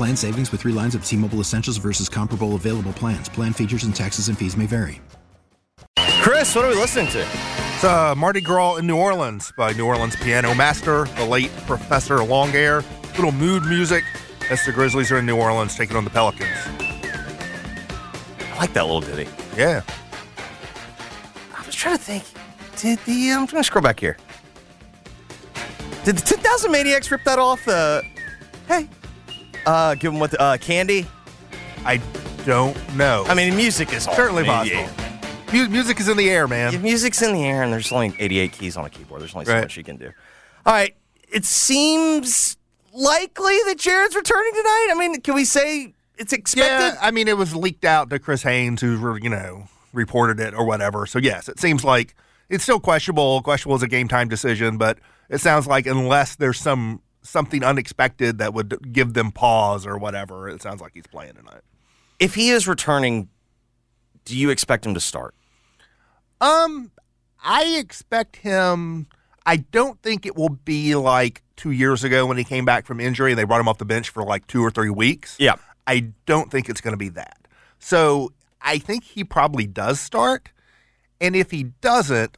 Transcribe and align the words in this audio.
Plan 0.00 0.16
savings 0.16 0.50
with 0.50 0.62
three 0.62 0.72
lines 0.72 0.94
of 0.94 1.04
T 1.04 1.14
Mobile 1.14 1.40
Essentials 1.40 1.76
versus 1.76 2.08
comparable 2.08 2.54
available 2.54 2.94
plans. 2.94 3.28
Plan 3.28 3.52
features 3.52 3.84
and 3.84 3.94
taxes 3.94 4.28
and 4.28 4.38
fees 4.38 4.56
may 4.56 4.64
vary. 4.64 4.98
Chris, 6.22 6.54
what 6.54 6.64
are 6.64 6.68
we 6.68 6.74
listening 6.74 7.06
to? 7.08 7.20
It's 7.20 7.84
uh, 7.84 8.14
Mardi 8.16 8.40
Gras 8.40 8.76
in 8.76 8.86
New 8.86 8.96
Orleans 8.96 9.52
by 9.58 9.74
New 9.74 9.84
Orleans 9.84 10.16
piano 10.16 10.54
master, 10.54 11.04
the 11.18 11.26
late 11.26 11.50
Professor 11.66 12.16
Longhair. 12.16 12.82
Little 13.16 13.30
mood 13.30 13.64
music 13.64 14.02
as 14.48 14.64
the 14.64 14.72
Grizzlies 14.72 15.12
are 15.12 15.18
in 15.18 15.26
New 15.26 15.36
Orleans 15.36 15.76
taking 15.76 15.98
on 15.98 16.04
the 16.04 16.10
Pelicans. 16.10 16.48
I 18.40 18.56
like 18.56 18.72
that 18.72 18.86
little 18.86 19.02
ditty. 19.02 19.28
Yeah. 19.54 19.82
I 21.54 21.66
was 21.66 21.74
trying 21.74 21.98
to 21.98 22.02
think. 22.02 22.24
Did 22.78 23.00
the 23.00 23.32
um, 23.32 23.40
I'm 23.40 23.46
going 23.48 23.62
to 23.62 23.64
scroll 23.64 23.82
back 23.82 24.00
here. 24.00 24.16
Did 26.06 26.16
the 26.16 26.22
10,000 26.22 26.72
Maniacs 26.72 27.10
rip 27.10 27.22
that 27.24 27.38
off? 27.38 27.68
Uh, 27.68 28.00
hey, 28.66 28.88
uh, 29.66 29.94
give 29.94 30.12
them 30.12 30.20
what? 30.20 30.30
The, 30.32 30.40
uh, 30.40 30.56
candy. 30.58 31.06
I 31.84 32.00
don't 32.44 32.76
know. 32.96 33.24
I 33.26 33.34
mean, 33.34 33.56
music 33.56 33.92
is 33.92 34.04
certainly 34.04 34.42
mediate. 34.42 34.86
possible. 34.88 35.06
Mu- 35.52 35.68
music 35.68 35.98
is 36.00 36.08
in 36.08 36.16
the 36.16 36.30
air, 36.30 36.46
man. 36.46 36.80
Music's 36.82 37.22
in 37.22 37.32
the 37.32 37.44
air, 37.44 37.62
and 37.62 37.72
there's 37.72 37.90
only 37.90 38.14
88 38.18 38.52
keys 38.52 38.76
on 38.76 38.84
a 38.84 38.90
keyboard. 38.90 39.20
There's 39.22 39.34
only 39.34 39.46
so 39.46 39.52
Right. 39.54 39.62
much 39.62 39.76
you 39.76 39.82
can 39.84 39.96
do. 39.96 40.10
All 40.66 40.72
right. 40.72 40.94
It 41.32 41.44
seems 41.44 42.56
likely 42.92 43.56
that 43.66 43.76
Jaren's 43.78 44.14
returning 44.14 44.52
tonight. 44.52 44.88
I 44.90 44.94
mean, 44.98 45.20
can 45.20 45.34
we 45.34 45.44
say 45.44 45.94
it's 46.18 46.32
expected? 46.32 46.68
Yeah, 46.94 46.98
I 47.00 47.10
mean, 47.10 47.28
it 47.28 47.36
was 47.36 47.54
leaked 47.54 47.84
out 47.84 48.10
to 48.10 48.18
Chris 48.18 48.42
Haynes, 48.42 48.80
who 48.80 49.16
you 49.22 49.28
know 49.30 49.68
reported 49.92 50.38
it 50.40 50.54
or 50.54 50.64
whatever. 50.64 51.06
So 51.06 51.18
yes, 51.18 51.48
it 51.48 51.58
seems 51.60 51.84
like 51.84 52.14
it's 52.48 52.62
still 52.64 52.80
questionable. 52.80 53.42
Questionable 53.42 53.76
is 53.76 53.82
a 53.82 53.88
game 53.88 54.08
time 54.08 54.28
decision, 54.28 54.76
but 54.76 54.98
it 55.28 55.40
sounds 55.40 55.66
like 55.66 55.86
unless 55.86 56.36
there's 56.36 56.58
some 56.60 57.00
something 57.22 57.62
unexpected 57.62 58.38
that 58.38 58.54
would 58.54 58.92
give 58.92 59.14
them 59.14 59.30
pause 59.32 59.86
or 59.86 59.98
whatever, 59.98 60.48
it 60.48 60.62
sounds 60.62 60.80
like 60.80 60.92
he's 60.94 61.06
playing 61.06 61.34
tonight. 61.34 61.62
If 62.18 62.34
he 62.34 62.50
is 62.50 62.66
returning, 62.68 63.28
do 64.24 64.36
you 64.36 64.50
expect 64.50 64.86
him 64.86 64.94
to 64.94 65.00
start? 65.00 65.34
Um, 66.40 66.90
I 67.42 67.76
expect 67.78 68.36
him. 68.36 69.06
I 69.46 69.56
don't 69.56 70.00
think 70.02 70.26
it 70.26 70.36
will 70.36 70.50
be 70.50 70.94
like 70.94 71.42
two 71.56 71.70
years 71.70 72.04
ago 72.04 72.26
when 72.26 72.36
he 72.36 72.44
came 72.44 72.64
back 72.64 72.86
from 72.86 73.00
injury 73.00 73.32
and 73.32 73.38
they 73.38 73.44
brought 73.44 73.60
him 73.60 73.68
off 73.68 73.78
the 73.78 73.84
bench 73.84 74.10
for 74.10 74.22
like 74.22 74.46
two 74.46 74.62
or 74.62 74.70
three 74.70 74.90
weeks. 74.90 75.36
Yeah. 75.38 75.56
I 75.86 76.12
don't 76.26 76.50
think 76.50 76.68
it's 76.68 76.80
going 76.80 76.92
to 76.92 76.98
be 76.98 77.08
that. 77.10 77.38
So 77.78 78.32
I 78.60 78.78
think 78.78 79.04
he 79.04 79.24
probably 79.24 79.66
does 79.66 80.00
start. 80.00 80.50
And 81.20 81.34
if 81.34 81.50
he 81.50 81.64
doesn't, 81.64 82.36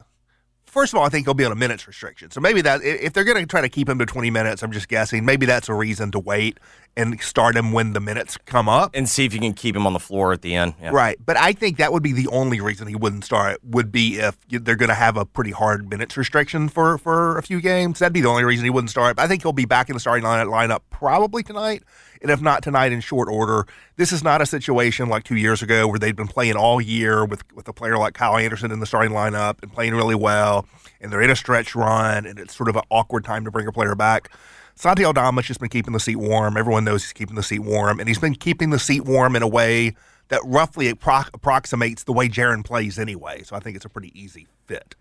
first 0.73 0.95
of 0.95 0.99
all, 0.99 1.05
I 1.05 1.11
think 1.11 1.27
he'll 1.27 1.35
be 1.35 1.45
on 1.45 1.53
a 1.53 1.57
minutes 1.57 1.87
restriction. 1.87 2.31
So 2.31 2.41
maybe 2.41 2.63
that, 2.63 2.83
if 2.83 3.13
they're 3.13 3.25
going 3.25 3.39
to 3.39 3.47
try 3.47 3.61
to 3.61 3.69
keep 3.69 3.89
him 3.89 3.99
to 3.99 4.07
20 4.07 4.31
minutes, 4.31 4.63
I'm 4.63 4.73
just 4.73 4.89
guessing, 4.89 5.25
maybe 5.25 5.45
that's 5.45 5.69
a 5.69 5.75
reason 5.75 6.11
to 6.13 6.19
wait 6.19 6.59
and 6.97 7.21
start 7.21 7.57
him 7.57 7.73
when 7.73 7.93
the 7.93 8.01
minutes 8.01 8.39
come 8.47 8.71
up. 8.71 8.91
And 8.95 9.09
see 9.09 9.27
if 9.27 9.35
you 9.35 9.41
can 9.41 9.53
keep 9.53 9.77
him 9.77 9.87
on 9.87 9.93
the 9.93 9.99
floor 9.99 10.33
at 10.33 10.41
the 10.41 10.55
end. 10.55 10.75
Yeah. 10.81 10.91
Right. 10.93 11.19
But 11.25 11.37
I 11.37 11.53
think 11.53 11.77
that 11.77 11.93
would 11.93 12.03
be 12.03 12.13
the 12.13 12.27
only 12.29 12.61
reason 12.61 12.89
he 12.89 12.97
wouldn't 12.97 13.25
start 13.25 13.63
would 13.63 13.93
be 13.93 14.19
if 14.19 14.37
they're 14.49 14.77
going 14.77 14.89
to 14.89 14.95
have 14.95 15.19
a 15.19 15.27
pretty 15.27 15.51
hard 15.51 15.91
minutes 15.91 16.17
restriction 16.17 16.71
for, 16.71 16.97
for 16.97 17.37
a 17.37 17.43
few 17.43 17.61
games. 17.61 17.99
That'd 17.99 18.15
be 18.15 18.23
the 18.23 18.29
only 18.29 18.45
reason 18.45 18.65
he 18.65 18.71
wouldn't 18.71 18.91
start. 18.91 19.17
But 19.17 19.23
I 19.23 19.29
think 19.29 19.43
he'll 19.43 19.53
be 19.53 19.67
back 19.67 19.91
in 19.91 19.95
the 19.95 20.01
starting 20.01 20.25
lineup 20.25 20.81
probably 20.91 21.43
tonight. 21.43 21.83
And 22.23 22.31
if 22.31 22.41
not 22.41 22.63
tonight, 22.63 22.93
in 22.93 23.01
short 23.01 23.29
order. 23.29 23.67
This 23.97 24.13
is 24.13 24.23
not 24.23 24.41
a 24.41 24.47
situation 24.47 25.09
like 25.09 25.25
two 25.25 25.37
years 25.37 25.61
ago 25.61 25.89
where 25.89 25.99
they'd 25.99 26.15
been 26.15 26.29
playing 26.29 26.55
all 26.55 26.81
year 26.81 27.25
with, 27.25 27.43
with 27.53 27.67
a 27.67 27.73
player 27.73 27.99
like 27.99 28.15
Kyle 28.15 28.37
Anderson 28.37 28.71
in 28.71 28.79
the 28.79 28.87
starting 28.87 29.13
lineup 29.13 29.61
and 29.63 29.73
playing 29.73 29.95
really 29.95 30.15
well. 30.15 30.67
And 31.01 31.13
they're 31.13 31.21
in 31.21 31.31
a 31.31 31.37
stretch 31.37 31.75
run, 31.75 32.25
and 32.25 32.39
it's 32.39 32.55
sort 32.55 32.69
of 32.69 32.77
an 32.77 32.83
awkward 32.91 33.25
time 33.25 33.45
to 33.45 33.51
bring 33.51 33.67
a 33.67 33.73
player 33.73 33.97
back. 33.97 34.31
Santi 34.77 35.05
Aldama's 35.05 35.47
just 35.47 35.59
been 35.59 35.69
keeping 35.69 35.93
the 35.93 36.01
seat 36.01 36.17
warm. 36.17 36.57
Everyone 36.57 36.85
knows 36.85 37.03
he's 37.03 37.13
keeping 37.13 37.35
the 37.35 37.43
seat 37.43 37.59
warm, 37.59 37.99
and 37.99 38.09
he's 38.09 38.21
been 38.21 38.37
keeping 38.37 38.71
the 38.71 38.79
seat 38.79 39.05
warm 39.05 39.35
in 39.35 39.43
a 39.43 39.49
way 39.49 39.97
that 40.29 40.41
roughly 40.45 40.93
appro- 40.93 41.29
approximates 41.35 42.05
the 42.05 42.13
way 42.13 42.29
Jaren 42.29 42.65
plays 42.65 42.99
anyway. 42.99 43.43
So 43.43 43.57
I 43.57 43.61
think 43.61 43.77
it's 43.77 43.85
a 43.85 43.89
pretty 43.89 44.19
easy 44.19 44.47
fit. 44.67 44.95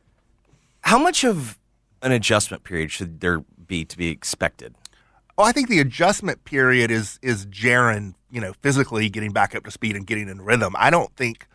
How 0.82 0.98
much 0.98 1.24
of 1.24 1.60
an 2.02 2.12
adjustment 2.12 2.64
period 2.64 2.92
should 2.92 3.22
there 3.22 3.40
be 3.68 3.86
to 3.86 3.98
be 3.98 4.10
expected? 4.10 4.76
Oh, 5.38 5.44
I 5.44 5.52
think 5.52 5.70
the 5.70 5.80
adjustment 5.80 6.44
period 6.46 6.92
is 6.92 7.20
is 7.22 7.46
Jaren, 7.48 8.16
you 8.30 8.42
know, 8.42 8.54
physically 8.62 9.10
getting 9.10 9.32
back 9.32 9.56
up 9.56 9.64
to 9.66 9.72
speed 9.72 9.96
and 9.96 10.06
getting 10.06 10.30
in 10.30 10.42
rhythm. 10.42 10.76
I 10.78 10.90
don't 10.90 11.16
think 11.16 11.48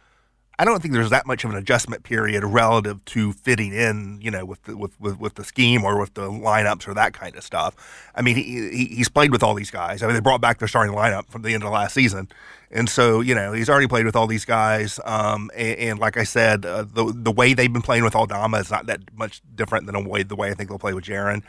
I 0.59 0.64
don't 0.64 0.81
think 0.81 0.94
there's 0.94 1.10
that 1.10 1.26
much 1.26 1.44
of 1.44 1.50
an 1.50 1.56
adjustment 1.56 2.03
period 2.03 2.42
relative 2.42 3.04
to 3.06 3.32
fitting 3.34 3.75
in, 3.75 4.19
you 4.22 4.31
know, 4.31 4.47
with 4.47 4.62
the, 4.62 4.76
with, 4.76 4.98
with 4.98 5.20
with 5.20 5.34
the 5.34 5.44
scheme 5.44 5.84
or 5.84 6.00
with 6.00 6.14
the 6.14 6.31
lineups 6.31 6.88
or 6.88 6.94
that 6.94 7.12
kind 7.12 7.37
of 7.37 7.44
stuff. 7.44 7.75
I 8.14 8.22
mean, 8.22 8.37
he, 8.37 8.70
he 8.70 8.84
he's 8.87 9.10
played 9.10 9.32
with 9.32 9.42
all 9.42 9.54
these 9.54 9.70
guys. 9.70 10.03
I 10.03 10.06
mean, 10.06 10.14
they 10.14 10.20
brought 10.20 10.41
back 10.41 10.58
their 10.58 10.69
starting 10.69 10.94
lineup 10.94 11.28
from 11.28 11.43
the 11.43 11.53
end 11.53 11.62
of 11.62 11.70
last 11.72 11.93
season, 11.93 12.28
and 12.70 12.88
so 12.88 13.20
you 13.20 13.34
know 13.34 13.53
he's 13.53 13.69
already 13.69 13.87
played 13.87 14.06
with 14.06 14.16
all 14.16 14.26
these 14.26 14.47
guys. 14.47 14.98
Um, 15.04 15.50
and, 15.54 15.78
and 15.78 15.98
like 15.98 16.16
I 16.16 16.25
said, 16.25 16.64
uh, 16.64 16.84
the 16.91 17.12
the 17.14 17.32
way 17.32 17.53
they've 17.53 17.72
been 17.72 17.82
playing 17.82 18.04
with 18.04 18.16
Aldama 18.16 18.56
is 18.58 18.70
not 18.70 18.87
that 18.87 19.00
much 19.14 19.43
different 19.54 19.84
than 19.84 20.03
the 20.03 20.08
way 20.08 20.22
the 20.22 20.37
way 20.37 20.50
I 20.50 20.54
think 20.54 20.70
they'll 20.70 20.78
play 20.78 20.94
with 20.94 21.04
Jaren. 21.04 21.43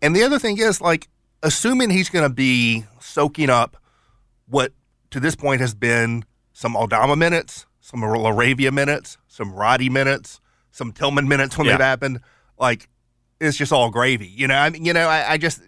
And 0.00 0.16
the 0.16 0.22
other 0.22 0.38
thing 0.38 0.58
is 0.58 0.80
like 0.80 1.08
assuming 1.42 1.90
he's 1.90 2.08
going 2.08 2.24
to 2.28 2.34
be 2.34 2.84
soaking 3.00 3.50
up 3.50 3.76
what 4.48 4.72
to 5.10 5.20
this 5.20 5.36
point 5.36 5.60
has 5.60 5.74
been 5.74 6.24
some 6.52 6.76
Aldama 6.76 7.16
minutes, 7.16 7.66
some 7.80 8.00
Laravia 8.00 8.72
minutes, 8.72 9.18
some 9.28 9.52
Roddy 9.52 9.88
minutes, 9.88 10.40
some 10.70 10.92
Tillman 10.92 11.28
minutes 11.28 11.56
when 11.56 11.66
Yeah. 11.66 11.72
they've 11.74 11.80
happened. 11.84 12.20
Like 12.58 12.88
it's 13.40 13.56
just 13.56 13.72
all 13.72 13.90
gravy, 13.90 14.26
you 14.28 14.46
know. 14.48 14.56
I 14.56 14.70
mean, 14.70 14.84
you 14.84 14.92
know, 14.92 15.06
I, 15.08 15.32
I 15.32 15.36
just 15.38 15.60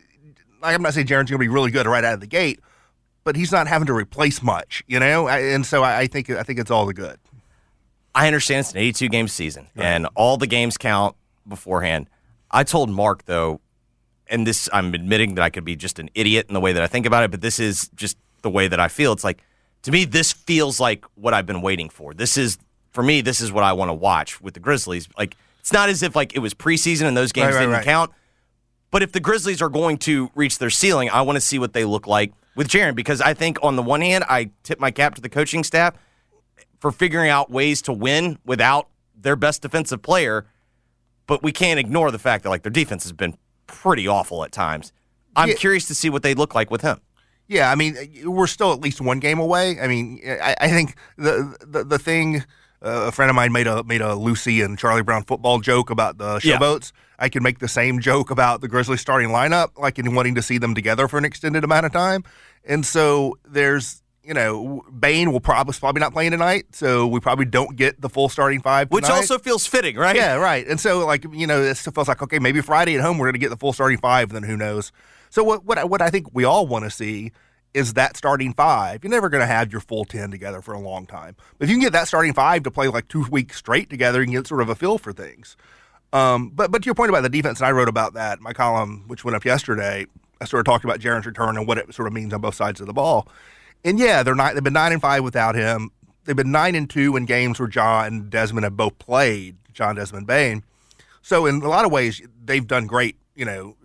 like 0.63 0.75
I'm 0.75 0.83
not 0.83 0.95
saying 0.95 1.07
Jaren's 1.07 1.31
going 1.31 1.39
to 1.39 1.39
be 1.39 1.49
really 1.49 1.71
good 1.71 1.87
right 1.87 2.03
out 2.05 2.15
of 2.15 2.21
the 2.21 2.27
gate, 2.27 2.61
but 3.25 3.37
he's 3.37 3.53
not 3.53 3.69
having 3.69 3.87
to 3.87 3.93
replace 3.93 4.43
much, 4.43 4.83
you 4.87 4.99
know. 4.99 5.27
I, 5.29 5.39
and 5.41 5.65
so 5.67 5.83
I, 5.83 6.01
I 6.01 6.07
think 6.07 6.31
I 6.31 6.43
think 6.43 6.59
it's 6.59 6.71
all 6.71 6.87
the 6.87 6.95
good. 6.95 7.19
I 8.15 8.27
understand 8.27 8.61
it's 8.61 8.73
an 8.73 8.79
82 8.79 9.09
game 9.11 9.29
season 9.29 9.69
and 9.77 10.09
all 10.17 10.39
the 10.39 10.47
games 10.47 10.77
count 10.79 11.15
beforehand. 11.47 12.09
I 12.51 12.65
told 12.65 12.91
Mark 12.91 13.27
though, 13.27 13.61
and 14.31 14.47
this 14.47 14.69
I'm 14.73 14.95
admitting 14.95 15.35
that 15.37 15.43
I 15.43 15.51
could 15.51 15.65
be 15.65 15.77
just 15.77 15.99
an 15.99 16.11
idiot 16.15 16.47
in 16.49 16.55
the 16.55 16.61
way 16.61 16.73
that 16.73 16.83
I 16.83 16.87
think 16.87 17.07
about 17.07 17.25
it, 17.25 17.31
but 17.31 17.41
this 17.41 17.59
is 17.59 17.89
just 17.95 18.17
the 18.43 18.51
way 18.51 18.69
that 18.69 18.81
I 18.81 18.89
feel. 18.89 19.13
It's 19.13 19.25
like 19.25 19.43
to 19.83 19.93
me, 19.93 20.05
this 20.05 20.33
feels 20.33 20.81
like 20.81 21.05
what 21.15 21.35
I've 21.35 21.47
been 21.47 21.63
waiting 21.63 21.89
for. 21.89 22.15
This 22.15 22.37
is 22.37 22.59
for 22.91 23.03
me, 23.03 23.21
this 23.21 23.41
is 23.41 23.53
what 23.53 23.65
I 23.65 23.73
want 23.73 23.89
to 23.91 23.95
watch 23.95 24.41
with 24.41 24.55
the 24.55 24.61
Grizzlies. 24.61 25.09
Like 25.17 25.37
it's 25.61 25.73
not 25.73 25.89
as 25.89 26.03
if 26.03 26.17
like 26.17 26.35
it 26.35 26.41
was 26.41 26.55
preseason 26.55 27.03
and 27.03 27.17
those 27.17 27.33
games 27.33 27.49
Right, 27.49 27.55
right, 27.55 27.61
didn't 27.61 27.73
right. 27.75 27.85
count. 27.85 28.13
But 28.91 29.03
if 29.03 29.13
the 29.13 29.21
Grizzlies 29.21 29.61
are 29.61 29.69
going 29.69 29.99
to 29.99 30.31
reach 30.35 30.59
their 30.59 30.71
ceiling, 30.71 31.11
I 31.11 31.21
want 31.23 31.37
to 31.37 31.41
see 31.41 31.59
what 31.59 31.75
they 31.75 31.85
look 31.85 32.07
like 32.07 32.33
with 32.57 32.69
Jaren 32.69 32.95
because 32.95 33.21
I 33.21 33.35
think 33.35 33.59
on 33.63 33.77
the 33.77 33.83
one 33.83 34.01
hand, 34.01 34.25
I 34.29 34.51
tip 34.63 34.81
my 34.81 34.91
cap 34.91 35.15
to 35.17 35.21
the 35.21 35.29
coaching 35.29 35.63
staff 35.63 35.95
for 36.81 36.91
figuring 36.91 37.29
out 37.29 37.51
ways 37.51 37.83
to 37.83 37.93
win 37.93 38.39
without 38.45 38.89
their 39.15 39.37
best 39.37 39.63
defensive 39.63 40.01
player. 40.03 40.47
But 41.27 41.43
we 41.43 41.53
can't 41.53 41.79
ignore 41.79 42.11
the 42.11 42.19
fact 42.19 42.45
that 42.45 42.51
like 42.51 42.63
their 42.63 42.73
defense 42.73 43.03
has 43.05 43.13
been 43.13 43.37
pretty 43.69 44.09
awful 44.09 44.43
at 44.45 44.51
times. 44.51 44.93
I'm 45.37 45.51
Yeah. 45.51 45.55
curious 45.55 45.87
to 45.87 45.95
see 45.95 46.11
what 46.11 46.23
they 46.25 46.35
look 46.35 46.55
like 46.57 46.71
with 46.71 46.81
him. 46.83 47.01
Yeah, 47.47 47.71
I 47.71 47.77
mean, 47.77 47.97
we're 48.25 48.47
still 48.49 48.73
at 48.73 48.81
least 48.81 49.01
one 49.01 49.21
game 49.21 49.39
away. 49.39 49.81
I 49.81 49.87
mean, 49.87 50.21
I, 50.27 50.57
I 50.61 50.69
think 50.69 50.97
the 51.17 51.57
the, 51.67 51.85
the 51.85 51.99
thing. 51.99 52.45
Uh, 52.81 53.07
a 53.09 53.13
friend 53.13 53.29
of 53.29 53.35
mine 53.35 53.51
made 53.53 53.67
a 53.67 53.83
made 53.83 54.01
a 54.01 54.15
Lucy 54.15 54.61
and 54.63 54.79
Charlie 54.79 55.03
Brown 55.03 55.25
football 55.25 55.59
joke 55.59 55.91
about 55.91 56.19
the 56.19 56.39
Yeah. 56.45 56.59
showboats. 56.59 56.93
I 57.19 57.29
can 57.29 57.43
make 57.43 57.59
the 57.59 57.67
same 57.67 57.99
joke 58.01 58.31
about 58.31 58.61
the 58.61 58.69
Grizzlies 58.69 59.01
starting 59.01 59.31
lineup, 59.31 59.77
like 59.77 59.99
in 59.99 60.15
wanting 60.15 60.37
to 60.37 60.43
see 60.43 60.59
them 60.59 60.77
together 60.77 61.09
for 61.09 61.19
an 61.19 61.25
extended 61.25 61.65
amount 61.65 61.87
of 61.87 61.93
time. 61.93 62.23
And 62.65 62.87
so 62.87 63.37
there's 63.45 64.03
you 64.29 64.35
know, 64.35 64.85
Bane 64.97 65.33
will 65.33 65.41
probably 65.41 65.75
probably 65.81 66.01
not 66.01 66.13
playing 66.13 66.33
tonight, 66.33 66.67
so 66.73 67.07
we 67.07 67.19
probably 67.19 67.47
don't 67.47 67.77
get 67.77 67.99
the 67.99 68.11
full 68.11 68.29
starting 68.29 68.61
five. 68.61 68.91
Which 68.91 69.07
tonight. 69.07 69.17
also 69.17 69.39
feels 69.39 69.67
fitting, 69.67 69.97
right? 69.97 70.15
Yeah, 70.15 70.35
right. 70.35 70.67
And 70.69 70.79
so, 70.79 71.07
like, 71.07 71.25
you 71.33 71.47
know, 71.47 71.63
it 71.63 71.77
still 71.77 71.95
feels 71.95 72.09
like 72.09 72.21
okay, 72.21 72.39
maybe 72.39 72.61
Friday 72.61 72.95
at 72.97 73.01
home 73.01 73.17
we're 73.17 73.25
going 73.25 73.33
to 73.33 73.39
get 73.39 73.49
the 73.49 73.57
full 73.57 73.73
starting 73.73 73.97
five. 73.97 74.29
Then 74.29 74.43
who 74.43 74.55
knows? 74.55 74.93
So 75.31 75.43
what 75.43 75.65
what 75.65 75.79
I, 75.79 75.85
what 75.85 76.03
I 76.03 76.11
think 76.11 76.27
we 76.35 76.45
all 76.45 76.67
want 76.67 76.85
to 76.85 76.91
see 76.91 77.33
is 77.73 77.95
that 77.95 78.19
starting 78.19 78.53
five. 78.53 79.03
You're 79.03 79.11
never 79.11 79.31
going 79.31 79.41
to 79.41 79.47
have 79.47 79.73
your 79.73 79.81
full 79.81 80.05
ten 80.05 80.31
together 80.31 80.61
for 80.61 80.75
a 80.75 80.79
long 80.79 81.07
time, 81.07 81.35
but 81.57 81.65
if 81.65 81.71
you 81.71 81.77
can 81.77 81.83
get 81.83 81.95
that 81.95 82.07
starting 82.07 82.35
five 82.35 82.65
to 82.65 82.71
play 82.71 82.89
like 82.89 83.09
two 83.09 83.25
weeks 83.31 83.57
straight 83.57 83.89
together, 83.89 84.21
you 84.21 84.27
can 84.27 84.35
get 84.35 84.47
sort 84.47 84.61
of 84.61 84.69
a 84.69 84.75
feel 84.75 84.99
for 84.99 85.15
things. 85.15 85.57
Um, 86.13 86.51
but 86.51 86.71
but 86.71 86.83
to 86.83 86.87
your 86.87 86.95
point 86.95 87.09
about 87.09 87.23
the 87.23 87.31
defense, 87.31 87.61
and 87.61 87.67
I 87.67 87.73
wrote 87.73 87.89
about 87.89 88.13
that 88.13 88.39
in 88.39 88.45
my 88.45 88.53
column, 88.53 89.05
which 89.07 89.25
went 89.25 89.37
up 89.37 89.47
yesterday. 89.47 90.07
I 90.41 90.45
sort 90.45 90.61
of 90.61 90.67
talked 90.67 90.85
about 90.85 91.01
Jaren's 91.01 91.27
return 91.27 91.57
and 91.57 91.67
what 91.67 91.79
it 91.79 91.93
sort 91.93 92.07
of 92.07 92.15
means 92.15 92.33
on 92.33 92.41
both 92.41 92.55
sides 92.55 92.81
of 92.81 92.87
the 92.87 92.93
ball. 92.93 93.27
And 93.85 93.99
yeah, 93.99 94.23
they're 94.23 94.35
not. 94.35 94.55
They've 94.55 94.63
been 94.65 94.73
nine 94.73 94.93
and 94.93 95.01
five 95.01 95.23
without 95.23 95.55
him. 95.55 95.91
They've 96.25 96.37
been 96.37 96.51
nine 96.53 96.75
and 96.75 96.89
two 96.91 97.17
in 97.17 97.25
games 97.25 97.59
where 97.59 97.69
John 97.69 98.07
and 98.07 98.31
Desmond 98.31 98.65
have 98.65 98.77
both 98.77 98.99
played. 98.99 99.57
John 99.73 99.95
Desmond 99.95 100.27
Bane. 100.27 100.65
So 101.23 101.47
in 101.47 101.63
a 101.63 101.69
lot 101.69 101.85
of 101.85 101.93
ways, 101.93 102.21
they've 102.45 102.67
done 102.67 102.87
great. 102.87 103.17
You 103.37 103.45
know, 103.45 103.77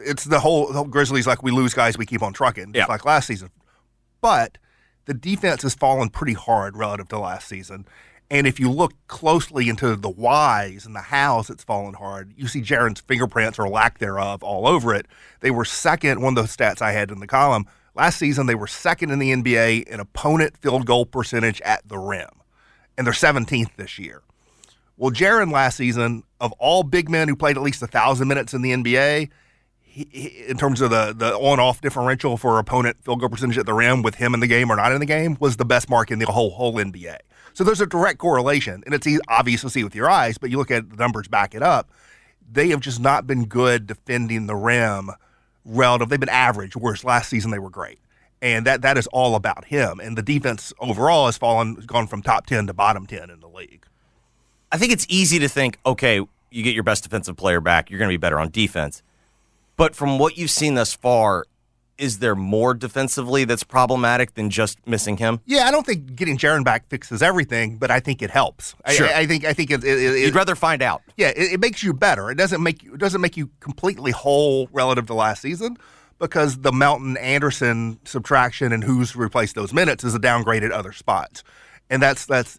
it's 0.00 0.24
the 0.24 0.40
whole, 0.40 0.66
the 0.68 0.72
whole 0.74 0.84
Grizzlies 0.84 1.26
like 1.26 1.42
we 1.42 1.52
lose 1.52 1.74
guys, 1.74 1.96
we 1.96 2.06
keep 2.06 2.22
on 2.22 2.32
trucking, 2.32 2.72
just 2.72 2.88
Yeah. 2.88 2.92
like 2.92 3.04
last 3.04 3.26
season. 3.26 3.50
But 4.20 4.58
the 5.04 5.14
defense 5.14 5.62
has 5.62 5.74
fallen 5.74 6.08
pretty 6.10 6.32
hard 6.32 6.76
relative 6.76 7.08
to 7.08 7.18
last 7.18 7.46
season. 7.48 7.86
And 8.28 8.48
if 8.48 8.58
you 8.58 8.68
look 8.70 8.92
closely 9.06 9.68
into 9.68 9.94
the 9.94 10.08
whys 10.10 10.84
and 10.84 10.96
the 10.96 11.00
hows 11.00 11.48
it's 11.48 11.62
fallen 11.62 11.94
hard, 11.94 12.32
you 12.36 12.48
see 12.48 12.60
Jaren's 12.60 13.00
fingerprints 13.00 13.56
or 13.58 13.68
lack 13.68 13.98
thereof 13.98 14.42
all 14.42 14.66
over 14.66 14.92
it. 14.94 15.06
They 15.40 15.52
were 15.52 15.64
second, 15.64 16.20
one 16.20 16.36
of 16.36 16.44
the 16.44 16.50
stats 16.52 16.82
I 16.82 16.90
had 16.90 17.12
in 17.12 17.20
the 17.20 17.28
column. 17.28 17.66
Last 17.96 18.18
season, 18.18 18.44
they 18.44 18.54
were 18.54 18.66
second 18.66 19.10
in 19.10 19.18
the 19.18 19.32
NBA 19.32 19.84
in 19.84 20.00
opponent 20.00 20.58
field 20.58 20.84
goal 20.84 21.06
percentage 21.06 21.62
at 21.62 21.88
the 21.88 21.96
rim. 21.96 22.28
And 22.98 23.06
they're 23.06 23.14
17th 23.14 23.74
this 23.76 23.98
year. 23.98 24.20
Well, 24.98 25.10
Jaren 25.10 25.50
last 25.50 25.78
season, 25.78 26.22
of 26.38 26.52
all 26.52 26.82
big 26.82 27.08
men 27.08 27.26
who 27.26 27.34
played 27.34 27.56
at 27.56 27.62
least 27.62 27.82
a 27.82 27.86
thousand 27.86 28.28
minutes 28.28 28.52
in 28.52 28.60
the 28.60 28.72
NBA, 28.72 29.30
he, 29.80 30.08
he, 30.10 30.44
in 30.46 30.58
terms 30.58 30.82
of 30.82 30.90
the 30.90 31.14
the 31.16 31.34
on 31.36 31.58
off 31.58 31.80
differential 31.80 32.36
for 32.36 32.58
opponent 32.58 33.02
field 33.02 33.20
goal 33.20 33.30
percentage 33.30 33.56
at 33.56 33.64
the 33.64 33.72
rim 33.72 34.02
with 34.02 34.16
him 34.16 34.34
in 34.34 34.40
the 34.40 34.46
game 34.46 34.70
or 34.70 34.76
not 34.76 34.92
in 34.92 35.00
the 35.00 35.06
game, 35.06 35.38
was 35.40 35.56
the 35.56 35.64
best 35.64 35.88
mark 35.88 36.10
in 36.10 36.18
the 36.18 36.26
whole 36.26 36.50
whole 36.50 36.74
NBA. 36.74 37.16
So 37.54 37.64
there's 37.64 37.80
a 37.80 37.86
direct 37.86 38.18
correlation, 38.18 38.82
and 38.84 38.94
it's 38.94 39.06
obvious 39.28 39.62
to 39.62 39.70
see 39.70 39.84
with 39.84 39.94
your 39.94 40.10
eyes, 40.10 40.36
but 40.36 40.50
you 40.50 40.58
look 40.58 40.70
at 40.70 40.90
the 40.90 40.96
numbers 40.96 41.28
back 41.28 41.54
it 41.54 41.62
up. 41.62 41.90
They 42.50 42.68
have 42.68 42.80
just 42.80 43.00
not 43.00 43.26
been 43.26 43.46
good 43.46 43.86
defending 43.86 44.46
the 44.46 44.56
rim 44.56 45.10
relative. 45.66 46.08
They've 46.08 46.20
been 46.20 46.28
average, 46.28 46.76
whereas 46.76 47.04
last 47.04 47.28
season 47.28 47.50
they 47.50 47.58
were 47.58 47.70
great. 47.70 47.98
And 48.40 48.66
that 48.66 48.82
that 48.82 48.96
is 48.96 49.06
all 49.08 49.34
about 49.34 49.66
him. 49.66 49.98
And 49.98 50.16
the 50.16 50.22
defense 50.22 50.72
overall 50.78 51.26
has 51.26 51.36
fallen, 51.36 51.74
gone 51.86 52.06
from 52.06 52.22
top 52.22 52.46
ten 52.46 52.66
to 52.66 52.74
bottom 52.74 53.06
ten 53.06 53.30
in 53.30 53.40
the 53.40 53.48
league. 53.48 53.86
I 54.70 54.78
think 54.78 54.92
it's 54.92 55.06
easy 55.08 55.38
to 55.38 55.48
think, 55.48 55.78
okay, 55.84 56.20
you 56.50 56.62
get 56.62 56.74
your 56.74 56.84
best 56.84 57.02
defensive 57.02 57.36
player 57.36 57.60
back, 57.60 57.90
you're 57.90 57.98
going 57.98 58.08
to 58.08 58.12
be 58.12 58.18
better 58.18 58.38
on 58.38 58.50
defense. 58.50 59.02
But 59.76 59.94
from 59.94 60.18
what 60.18 60.38
you've 60.38 60.50
seen 60.50 60.74
thus 60.74 60.94
far, 60.94 61.44
is 61.98 62.18
there 62.18 62.34
more 62.34 62.74
defensively 62.74 63.44
that's 63.44 63.64
problematic 63.64 64.34
than 64.34 64.50
just 64.50 64.86
missing 64.86 65.16
him? 65.16 65.40
Yeah, 65.46 65.64
I 65.66 65.70
don't 65.70 65.86
think 65.86 66.14
getting 66.16 66.36
Jaren 66.36 66.64
back 66.64 66.88
fixes 66.88 67.22
everything, 67.22 67.76
but 67.78 67.90
I 67.90 68.00
think 68.00 68.20
it 68.22 68.30
helps. 68.30 68.74
I- 68.84 68.94
Sure. 68.94 69.08
I, 69.08 69.20
I 69.20 69.26
think 69.26 69.44
I 69.44 69.52
think 69.52 69.70
it, 69.70 69.82
it, 69.84 69.98
it, 69.98 70.18
You'd 70.26 70.34
rather 70.34 70.54
find 70.56 70.82
out. 70.82 71.02
yeah, 71.16 71.28
it, 71.28 71.54
it 71.54 71.60
makes 71.60 71.82
you 71.82 71.92
better. 71.92 72.30
It 72.30 72.36
doesn't 72.36 72.62
make 72.62 72.82
you 72.82 72.94
it 72.94 72.98
doesn't 73.00 73.20
make 73.20 73.36
you 73.36 73.50
completely 73.60 74.10
whole 74.12 74.68
relative 74.72 75.06
to 75.06 75.14
last 75.14 75.40
season 75.42 75.76
because 76.18 76.58
the 76.58 76.72
Melton 76.72 77.16
Anderson 77.18 77.98
subtraction 78.04 78.72
and 78.72 78.82
who's 78.84 79.14
replaced 79.16 79.54
those 79.54 79.72
minutes 79.74 80.02
is 80.04 80.14
a 80.14 80.18
downgrade 80.18 80.64
at 80.64 80.72
other 80.72 80.92
spots, 80.92 81.42
and 81.90 82.02
that's 82.02 82.26
that's 82.26 82.58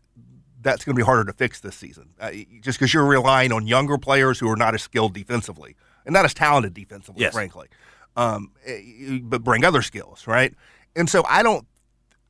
that's 0.61 0.83
going 0.83 0.95
to 0.95 0.99
be 0.99 1.05
harder 1.05 1.23
to 1.23 1.33
fix 1.33 1.59
this 1.59 1.75
season. 1.75 2.09
Uh, 2.19 2.31
just 2.61 2.79
because 2.79 2.93
you're 2.93 3.05
relying 3.05 3.51
on 3.51 3.67
younger 3.67 3.97
players 3.97 4.39
who 4.39 4.49
are 4.49 4.55
not 4.55 4.73
as 4.73 4.81
skilled 4.81 5.13
defensively 5.13 5.75
and 6.05 6.13
not 6.13 6.25
as 6.25 6.33
talented 6.33 6.73
defensively, 6.73 7.21
Yes. 7.21 7.33
frankly, 7.33 7.67
um, 8.17 8.51
eh, 8.65 9.19
but 9.21 9.43
bring 9.43 9.63
other 9.63 9.81
skills, 9.81 10.27
right? 10.27 10.53
And 10.95 11.09
so 11.09 11.23
I 11.29 11.43
don't 11.43 11.65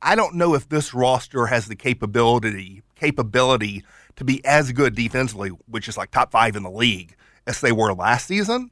I 0.00 0.14
don't 0.14 0.36
know 0.36 0.54
if 0.54 0.68
this 0.68 0.94
roster 0.94 1.46
has 1.46 1.66
the 1.66 1.74
capability 1.74 2.82
capability 2.94 3.82
to 4.16 4.24
be 4.24 4.44
as 4.44 4.70
good 4.72 4.94
defensively, 4.94 5.48
which 5.66 5.88
is 5.88 5.96
like 5.96 6.10
top 6.10 6.30
five 6.30 6.54
in 6.54 6.62
the 6.62 6.70
league, 6.70 7.16
as 7.46 7.60
they 7.60 7.72
were 7.72 7.92
last 7.94 8.26
season. 8.26 8.70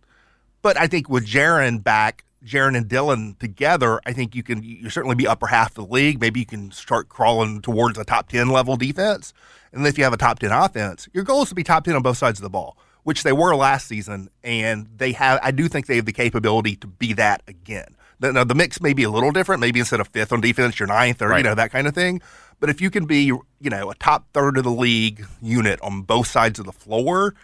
But 0.63 0.79
I 0.79 0.87
think 0.87 1.09
with 1.09 1.27
Jaren 1.27 1.83
back, 1.83 2.25
Jaren 2.45 2.77
and 2.77 2.89
Dillon 2.89 3.37
together, 3.41 4.01
I 4.05 4.13
think 4.13 4.35
you 4.35 4.43
can 4.43 4.63
you 4.63 4.91
certainly 4.91 5.17
be 5.17 5.27
upper 5.27 5.47
half 5.47 5.71
of 5.71 5.75
the 5.75 5.93
league. 5.93 6.21
Maybe 6.21 6.41
you 6.41 6.47
can 6.47 6.71
start 6.71 7.09
crawling 7.09 7.63
towards 7.63 7.99
a 7.99 8.05
top 8.05 8.29
ten 8.29 8.51
level 8.51 8.77
defense. 8.77 9.33
And 9.73 9.87
if 9.87 9.97
you 9.97 10.05
have 10.05 10.13
a 10.13 10.19
top 10.19 10.39
ten 10.39 10.53
offense, 10.53 11.09
your 11.15 11.25
goal 11.25 11.43
is 11.43 11.49
to 11.49 11.55
be 11.55 11.65
top 11.65 11.85
ten 11.85 11.97
on 11.97 12.03
both 12.03 12.19
sides 12.19 12.39
of 12.39 12.43
the 12.43 12.51
ball, 12.51 12.77
which 13.07 13.23
they 13.23 13.33
were 13.33 13.55
last 13.55 13.87
season, 13.87 14.29
and 14.43 14.89
they 14.97 15.13
have. 15.13 15.39
I 15.41 15.53
do 15.53 15.69
think 15.69 15.87
they 15.87 15.95
have 15.95 16.07
the 16.07 16.13
capability 16.13 16.75
to 16.75 16.89
be 16.89 17.13
that 17.13 17.41
again. 17.47 17.95
The, 18.19 18.33
now 18.33 18.43
the 18.43 18.57
mix 18.57 18.81
may 18.81 18.95
be 18.95 19.05
a 19.05 19.11
little 19.11 19.31
different. 19.31 19.61
Maybe 19.61 19.79
instead 19.79 20.01
of 20.01 20.09
fifth 20.09 20.33
on 20.33 20.41
defense, 20.41 20.81
you're 20.81 20.89
ninth, 20.89 21.23
or 21.23 21.37
you 21.37 21.45
know 21.45 21.55
that 21.55 21.71
kind 21.71 21.87
of 21.87 21.95
thing. 21.95 22.21
But 22.59 22.69
if 22.69 22.81
you 22.81 22.91
can 22.91 23.07
be, 23.07 23.27
you 23.27 23.71
know, 23.71 23.93
a 23.93 23.95
top 23.95 24.27
third 24.33 24.59
of 24.59 24.65
the 24.65 24.73
league 24.73 25.25
unit 25.41 25.81
on 25.83 26.03
both 26.03 26.27
sides 26.27 26.59
of 26.59 26.67
the 26.67 26.73
floor, 26.73 27.37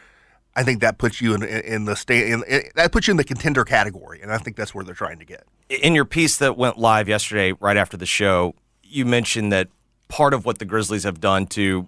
I 0.56 0.64
think 0.64 0.81
that 0.81 0.99
puts 0.99 1.20
you 1.20 1.32
in 1.32 1.44
in 1.44 1.85
the 1.85 1.94
state. 1.94 2.32
In, 2.32 2.43
in, 2.49 2.62
that 2.75 2.91
puts 2.91 3.06
you 3.06 3.12
in 3.12 3.17
the 3.17 3.23
contender 3.23 3.62
category, 3.62 4.20
and 4.20 4.32
I 4.32 4.38
think 4.38 4.56
that's 4.56 4.75
where 4.75 4.85
they're 4.85 4.97
trying 4.97 5.20
to 5.20 5.25
get. 5.25 5.44
In 5.69 5.94
your 5.94 6.05
piece 6.05 6.38
that 6.38 6.58
went 6.58 6.76
live 6.76 7.08
yesterday, 7.08 7.53
right 7.61 7.76
after 7.76 7.97
the 7.97 8.05
show, 8.05 8.56
you 8.82 9.06
mentioned 9.06 9.53
that 9.53 9.69
part 10.08 10.35
of 10.35 10.44
what 10.44 10.58
the 10.58 10.65
Grizzlies 10.65 11.05
have 11.05 11.20
done 11.20 11.47
to 11.49 11.87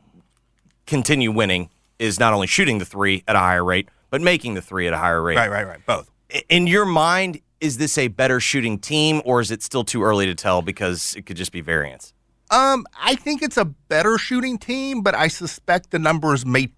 continue 0.86 1.32
winning 1.32 1.70
is 1.98 2.18
not 2.20 2.32
only 2.32 2.46
shooting 2.46 2.78
the 2.78 2.84
three 2.84 3.22
at 3.28 3.36
a 3.36 3.38
higher 3.38 3.64
rate, 3.64 3.88
but 4.10 4.20
making 4.20 4.54
the 4.54 4.62
three 4.62 4.86
at 4.86 4.92
a 4.92 4.98
higher 4.98 5.22
rate. 5.22 5.36
Right, 5.36 5.50
right, 5.50 5.66
right. 5.66 5.84
Both. 5.86 6.10
In 6.48 6.66
your 6.66 6.84
mind, 6.84 7.40
is 7.60 7.78
this 7.78 7.96
a 7.98 8.08
better 8.08 8.40
shooting 8.40 8.78
team, 8.78 9.22
or 9.24 9.40
is 9.40 9.50
it 9.50 9.62
still 9.62 9.84
too 9.84 10.02
early 10.02 10.26
to 10.26 10.34
tell 10.34 10.62
because 10.62 11.14
it 11.16 11.26
could 11.26 11.36
just 11.36 11.52
be 11.52 11.60
variance? 11.60 12.12
Um, 12.50 12.86
I 13.00 13.14
think 13.14 13.42
it's 13.42 13.56
a 13.56 13.64
better 13.64 14.18
shooting 14.18 14.58
team, 14.58 15.02
but 15.02 15.14
I 15.14 15.28
suspect 15.28 15.90
the 15.90 15.98
numbers 15.98 16.44
may 16.44 16.72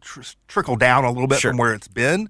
tr- 0.00 0.20
trickle 0.48 0.76
down 0.76 1.04
a 1.04 1.10
little 1.10 1.26
bit 1.28 1.38
Sure. 1.40 1.50
from 1.50 1.58
where 1.58 1.72
it's 1.74 1.88
been. 1.88 2.28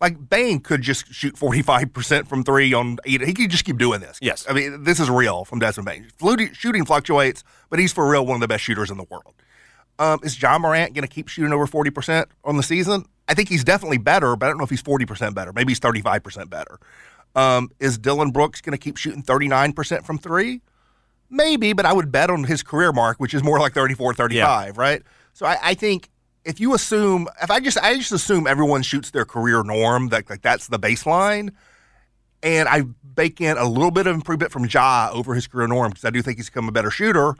Like 0.00 0.28
Bane 0.28 0.60
could 0.60 0.82
just 0.82 1.12
shoot 1.14 1.36
forty 1.38 1.62
five 1.62 1.92
percent 1.92 2.28
from 2.28 2.44
three 2.44 2.74
on. 2.74 2.98
He 3.06 3.18
could 3.18 3.50
just 3.50 3.64
keep 3.64 3.78
doing 3.78 4.00
this. 4.00 4.18
Yes. 4.20 4.44
I 4.48 4.52
mean 4.52 4.84
this 4.84 5.00
is 5.00 5.08
real 5.08 5.44
from 5.44 5.60
Desmond 5.60 5.86
Bane. 6.20 6.50
Shooting 6.52 6.84
fluctuates, 6.84 7.42
but 7.70 7.78
he's 7.78 7.92
for 7.92 8.06
real 8.10 8.26
one 8.26 8.34
of 8.34 8.40
the 8.40 8.48
best 8.48 8.64
shooters 8.64 8.90
in 8.90 8.98
the 8.98 9.04
world. 9.04 9.34
Um, 9.98 10.20
is 10.22 10.40
Ja 10.40 10.58
Morant 10.58 10.94
going 10.94 11.06
to 11.06 11.12
keep 11.12 11.28
shooting 11.28 11.52
over 11.52 11.66
forty 11.66 11.90
percent 11.90 12.28
on 12.44 12.56
the 12.56 12.62
season? 12.62 13.04
I 13.28 13.34
think 13.34 13.48
he's 13.48 13.64
definitely 13.64 13.98
better, 13.98 14.36
but 14.36 14.46
I 14.46 14.48
don't 14.48 14.58
know 14.58 14.64
if 14.64 14.70
he's 14.70 14.82
forty 14.82 15.06
percent 15.06 15.34
better. 15.34 15.52
Maybe 15.52 15.70
he's 15.70 15.78
thirty 15.78 16.00
five 16.00 16.22
percent 16.22 16.50
better. 16.50 16.78
Um, 17.36 17.70
is 17.80 17.98
Dillon 17.98 18.30
Brooks 18.30 18.60
going 18.60 18.76
to 18.76 18.82
keep 18.82 18.96
shooting 18.96 19.22
thirty 19.22 19.48
nine 19.48 19.72
percent 19.72 20.04
from 20.04 20.18
three? 20.18 20.60
Maybe, 21.30 21.72
but 21.72 21.86
I 21.86 21.92
would 21.92 22.12
bet 22.12 22.30
on 22.30 22.44
his 22.44 22.62
career 22.62 22.92
mark, 22.92 23.18
which 23.18 23.34
is 23.34 23.42
more 23.42 23.58
like 23.58 23.72
34, 23.72 24.14
35, 24.14 24.78
right? 24.78 25.02
So 25.32 25.46
I, 25.46 25.58
I 25.62 25.74
think 25.74 26.10
if 26.44 26.60
you 26.60 26.74
assume, 26.74 27.26
if 27.42 27.50
I 27.50 27.58
just, 27.58 27.78
I 27.78 27.96
just 27.96 28.12
assume 28.12 28.46
everyone 28.46 28.82
shoots 28.82 29.10
their 29.10 29.24
career 29.24 29.64
norm, 29.64 30.10
that 30.10 30.28
like 30.30 30.42
that's 30.42 30.68
the 30.68 30.78
baseline, 30.78 31.50
and 32.42 32.68
I 32.68 32.82
bake 33.14 33.40
in 33.40 33.56
a 33.56 33.66
little 33.66 33.90
bit 33.90 34.06
of 34.06 34.14
improvement 34.14 34.52
from 34.52 34.66
Ja 34.66 35.10
over 35.12 35.34
his 35.34 35.46
career 35.46 35.66
norm 35.66 35.90
because 35.90 36.04
I 36.04 36.10
do 36.10 36.22
think 36.22 36.36
he's 36.36 36.50
become 36.50 36.68
a 36.68 36.72
better 36.72 36.90
shooter, 36.90 37.34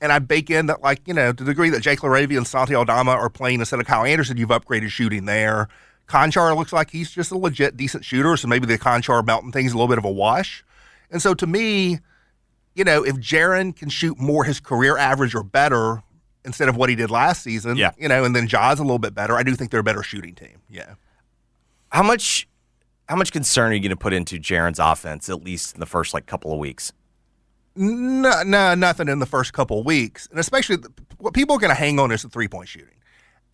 and 0.00 0.12
I 0.12 0.18
bake 0.18 0.50
in 0.50 0.66
that 0.66 0.82
like 0.82 1.00
you 1.06 1.14
know 1.14 1.32
to 1.32 1.44
the 1.44 1.50
degree 1.52 1.70
that 1.70 1.80
Jake 1.82 2.00
LaRavia 2.00 2.36
and 2.36 2.46
Santi 2.46 2.74
Aldama 2.74 3.10
are 3.12 3.28
playing 3.30 3.60
instead 3.60 3.80
of 3.80 3.86
Kyle 3.86 4.04
Anderson, 4.04 4.36
you've 4.36 4.48
upgraded 4.50 4.90
shooting 4.90 5.24
there. 5.24 5.68
Konchar 6.08 6.56
looks 6.56 6.72
like 6.72 6.90
he's 6.90 7.10
just 7.10 7.30
a 7.32 7.36
legit 7.36 7.76
decent 7.76 8.04
shooter, 8.04 8.36
so 8.36 8.48
maybe 8.48 8.66
the 8.66 8.78
Konchar 8.78 9.24
Melton 9.26 9.52
thing's 9.52 9.72
a 9.72 9.76
little 9.76 9.88
bit 9.88 9.98
of 9.98 10.04
a 10.04 10.10
wash. 10.10 10.64
And 11.10 11.20
so 11.20 11.34
to 11.34 11.46
me, 11.46 11.98
you 12.74 12.84
know, 12.84 13.04
if 13.04 13.16
Jaren 13.16 13.76
can 13.76 13.90
shoot 13.90 14.18
more 14.18 14.44
his 14.44 14.58
career 14.60 14.96
average 14.96 15.34
or 15.34 15.42
better 15.42 16.02
instead 16.44 16.68
of 16.70 16.76
what 16.76 16.88
he 16.88 16.94
did 16.94 17.10
last 17.10 17.42
season, 17.42 17.76
Yeah. 17.76 17.90
you 17.98 18.08
know, 18.08 18.24
and 18.24 18.34
then 18.34 18.46
Ja's 18.48 18.78
a 18.78 18.82
little 18.82 18.98
bit 18.98 19.14
better, 19.14 19.34
I 19.36 19.42
do 19.42 19.54
think 19.54 19.70
they're 19.70 19.80
a 19.80 19.84
better 19.84 20.02
shooting 20.02 20.34
team. 20.34 20.62
Yeah. 20.70 20.94
How 21.90 22.02
much 22.02 22.48
how 23.08 23.16
much 23.16 23.32
concern 23.32 23.70
are 23.72 23.74
you 23.74 23.80
going 23.80 23.90
to 23.90 23.96
put 23.96 24.12
into 24.12 24.36
Jaren's 24.38 24.78
offense 24.78 25.28
at 25.30 25.42
least 25.42 25.74
in 25.74 25.80
the 25.80 25.86
first 25.86 26.12
like 26.14 26.26
couple 26.26 26.52
of 26.52 26.58
weeks? 26.58 26.92
No, 27.80 28.42
no, 28.42 28.74
nothing 28.74 29.08
in 29.08 29.20
the 29.20 29.26
first 29.26 29.52
couple 29.52 29.78
of 29.80 29.86
weeks, 29.86 30.26
and 30.30 30.38
especially 30.40 30.76
the, 30.76 30.92
what 31.18 31.32
people 31.32 31.54
are 31.56 31.60
going 31.60 31.70
to 31.70 31.74
hang 31.78 32.00
on 32.00 32.10
is 32.10 32.22
the 32.22 32.28
three 32.28 32.48
point 32.48 32.68
shooting, 32.68 32.96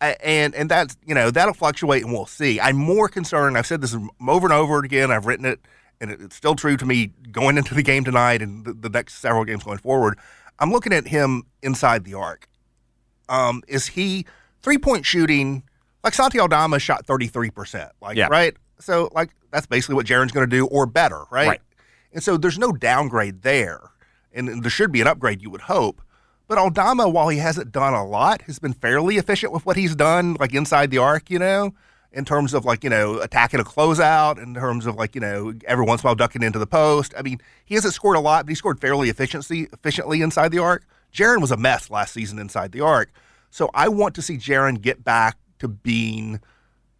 and 0.01 0.55
and 0.55 0.69
that's 0.69 0.97
you 1.05 1.13
know 1.13 1.29
that'll 1.29 1.53
fluctuate, 1.53 2.03
and 2.03 2.11
we'll 2.11 2.25
see. 2.25 2.59
I'm 2.59 2.75
more 2.75 3.07
concerned. 3.07 3.57
I've 3.57 3.67
said 3.67 3.81
this 3.81 3.95
over 4.27 4.47
and 4.47 4.53
over 4.53 4.79
again. 4.79 5.11
I've 5.11 5.27
written 5.27 5.45
it, 5.45 5.59
and 6.01 6.09
it- 6.09 6.21
it's 6.21 6.35
still 6.35 6.55
true 6.55 6.75
to 6.75 6.85
me 6.85 7.11
going 7.31 7.57
into 7.57 7.75
the 7.75 7.83
game 7.83 8.03
tonight 8.03 8.41
and 8.41 8.65
the, 8.65 8.73
the 8.73 8.89
next 8.89 9.15
several 9.19 9.45
games 9.45 9.63
going 9.63 9.77
forward. 9.77 10.17
I'm 10.57 10.71
looking 10.71 10.91
at 10.93 11.07
him 11.07 11.43
inside 11.61 12.03
the 12.03 12.15
arc. 12.15 12.47
Um, 13.29 13.61
is 13.67 13.87
he 13.87 14.25
three 14.63 14.77
point 14.79 15.05
shooting? 15.05 15.63
Like 16.03 16.13
Santi 16.15 16.39
Aldama 16.39 16.79
shot 16.79 17.05
33 17.05 17.49
percent, 17.51 17.91
like 18.01 18.17
Yeah. 18.17 18.27
right. 18.31 18.55
So 18.79 19.09
like 19.13 19.29
that's 19.51 19.65
basically 19.67 19.95
what 19.95 20.05
Jaren's 20.07 20.31
going 20.31 20.49
to 20.49 20.55
do, 20.55 20.65
or 20.67 20.85
better, 20.87 21.23
right? 21.31 21.47
Right. 21.47 21.61
And 22.13 22.23
so 22.23 22.37
there's 22.37 22.57
no 22.57 22.71
downgrade 22.71 23.41
there. 23.43 23.81
And 24.35 24.61
there 24.63 24.69
should 24.69 24.91
be 24.91 25.01
an 25.01 25.07
upgrade, 25.07 25.41
you 25.41 25.49
would 25.49 25.61
hope. 25.61 26.01
But 26.47 26.57
Aldama, 26.59 27.09
while 27.09 27.29
he 27.29 27.39
hasn't 27.39 27.71
done 27.71 27.93
a 27.93 28.05
lot, 28.05 28.43
has 28.43 28.59
been 28.59 28.73
fairly 28.73 29.17
efficient 29.17 29.51
with 29.51 29.65
what 29.65 29.77
he's 29.77 29.95
done, 29.95 30.35
like 30.39 30.53
inside 30.53 30.91
the 30.91 30.99
arc, 30.99 31.31
you 31.31 31.39
know, 31.39 31.73
in 32.11 32.23
terms 32.23 32.53
of 32.53 32.65
like, 32.65 32.83
you 32.83 32.89
know, 32.89 33.19
attacking 33.19 33.59
a 33.59 33.63
closeout, 33.63 34.41
in 34.41 34.53
terms 34.53 34.85
of 34.85 34.95
like, 34.95 35.15
you 35.15 35.21
know, 35.21 35.53
every 35.65 35.85
once 35.85 36.01
in 36.01 36.05
a 36.05 36.09
while 36.09 36.15
ducking 36.15 36.43
into 36.43 36.59
the 36.59 36.67
post. 36.67 37.13
I 37.17 37.23
mean, 37.23 37.39
he 37.65 37.73
hasn't 37.73 37.95
scored 37.95 38.15
a 38.15 38.19
lot, 38.19 38.45
but 38.45 38.51
he 38.51 38.55
scored 38.55 38.79
fairly 38.79 39.09
efficiency, 39.09 39.67
efficiently 39.73 40.21
inside 40.21 40.51
the 40.51 40.59
arc. 40.59 40.85
Jaren 41.11 41.41
was 41.41 41.51
a 41.51 41.57
mess 41.57 41.89
last 41.89 42.13
season 42.13 42.37
inside 42.37 42.71
the 42.71 42.81
arc. 42.81 43.11
So 43.49 43.71
I 43.73 43.87
want 43.87 44.13
to 44.15 44.21
see 44.21 44.37
Jaren 44.37 44.81
get 44.81 45.03
back 45.03 45.37
to 45.59 45.67
being, 45.67 46.41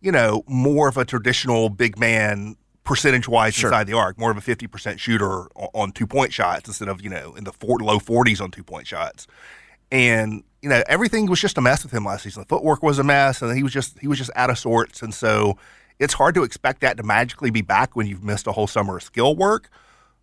you 0.01 0.11
know, 0.11 0.43
more 0.47 0.87
of 0.87 0.97
a 0.97 1.05
traditional 1.05 1.69
big 1.69 1.99
man 1.99 2.55
percentage 2.85 3.27
wise 3.27 3.53
Sure. 3.53 3.69
inside 3.69 3.87
the 3.87 3.93
arc, 3.93 4.17
more 4.17 4.31
of 4.31 4.37
a 4.37 4.41
50% 4.41 4.99
shooter 4.99 5.47
on 5.73 5.91
two 5.91 6.07
point 6.07 6.31
shots 6.31 6.67
instead 6.69 6.87
of, 6.87 7.01
you 7.01 7.09
know, 7.09 7.33
in 7.35 7.43
the 7.43 7.51
four, 7.51 7.79
low 7.79 7.99
40s 7.99 8.39
on 8.39 8.51
two 8.51 8.63
point 8.63 8.87
shots. 8.87 9.27
And, 9.91 10.43
you 10.61 10.69
know, 10.69 10.81
everything 10.87 11.25
was 11.25 11.41
just 11.41 11.57
a 11.57 11.61
mess 11.61 11.83
with 11.83 11.91
him 11.91 12.05
last 12.05 12.23
season. 12.23 12.43
The 12.43 12.47
footwork 12.47 12.81
was 12.81 12.97
a 12.99 13.03
mess 13.03 13.41
and 13.41 13.55
he 13.55 13.63
was 13.63 13.73
just 13.73 13.99
he 13.99 14.07
was 14.07 14.17
just 14.17 14.31
out 14.35 14.49
of 14.49 14.57
sorts. 14.57 15.01
And 15.01 15.13
so 15.13 15.57
it's 15.99 16.13
hard 16.13 16.35
to 16.35 16.43
expect 16.43 16.81
that 16.81 16.97
to 16.97 17.03
magically 17.03 17.49
be 17.49 17.61
back 17.61 17.95
when 17.95 18.07
you've 18.07 18.23
missed 18.23 18.47
a 18.47 18.51
whole 18.51 18.67
summer 18.67 18.97
of 18.97 19.03
skill 19.03 19.35
work. 19.35 19.69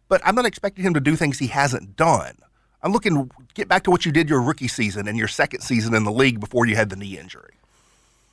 But 0.09 0.21
I'm 0.25 0.35
not 0.35 0.47
expecting 0.47 0.85
him 0.85 0.95
to 0.95 1.01
do 1.01 1.17
things 1.17 1.39
he 1.39 1.47
hasn't 1.49 1.97
done. 1.97 2.37
I'm 2.83 2.93
looking 2.93 3.31
get 3.55 3.69
back 3.69 3.85
to 3.85 3.91
what 3.91 4.05
you 4.05 4.13
did 4.13 4.29
your 4.29 4.43
rookie 4.43 4.69
season 4.69 5.07
and 5.09 5.17
your 5.17 5.29
second 5.29 5.61
season 5.61 5.95
in 5.95 6.05
the 6.05 6.13
league 6.13 6.41
before 6.41 6.67
you 6.67 6.75
had 6.77 6.91
the 6.91 6.97
knee 6.97 7.19
injury. 7.19 7.55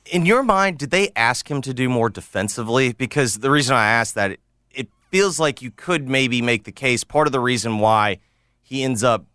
In 0.06 0.26
your 0.26 0.42
mind, 0.42 0.78
did 0.78 0.90
they 0.90 1.10
ask 1.14 1.50
him 1.50 1.62
to 1.62 1.74
do 1.74 1.88
more 1.88 2.08
defensively? 2.10 2.92
Because 2.92 3.38
the 3.38 3.50
reason 3.50 3.76
I 3.76 3.86
asked 3.86 4.14
that, 4.14 4.32
it, 4.32 4.40
it 4.72 4.88
feels 5.10 5.38
like 5.38 5.62
you 5.62 5.70
could 5.70 6.08
maybe 6.08 6.42
make 6.42 6.64
the 6.64 6.72
case. 6.72 7.04
Part 7.04 7.26
of 7.26 7.32
the 7.32 7.40
reason 7.40 7.78
why 7.78 8.18
he 8.62 8.82
ends 8.82 9.04
up 9.04 9.26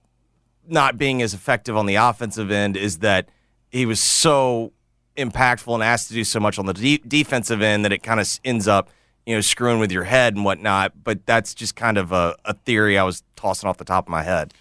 not 0.68 0.98
being 0.98 1.22
as 1.22 1.34
effective 1.34 1.78
on 1.78 1.86
the 1.86 1.96
offensive 1.96 2.52
end 2.52 2.76
is 2.76 3.00
that 3.00 3.30
he 3.70 3.86
was 3.86 4.00
so 4.00 4.72
impactful 5.18 5.74
and 5.74 5.84
asked 5.84 6.08
to 6.10 6.14
do 6.14 6.24
so 6.24 6.40
much 6.40 6.60
on 6.60 6.66
the 6.66 6.74
de- 6.74 7.02
defensive 7.08 7.62
end 7.62 7.86
that 7.86 7.92
it 7.92 8.04
kind 8.04 8.20
of 8.20 8.40
ends 8.44 8.68
up, 8.68 8.90
you 9.26 9.36
know, 9.36 9.42
screwing 9.42 9.80
with 9.80 9.92
your 9.92 10.04
head 10.04 10.36
and 10.36 10.44
whatnot. 10.44 11.04
But 11.04 11.26
that's 11.26 11.54
just 11.54 11.76
kind 11.76 11.98
of 11.98 12.12
a, 12.12 12.36
a 12.46 12.54
theory 12.54 12.98
I 12.98 13.04
was 13.04 13.24
tossing 13.36 13.70
off 13.70 13.78
the 13.78 13.86
top 13.86 14.06
of 14.06 14.10
my 14.10 14.24
head. 14.24 14.54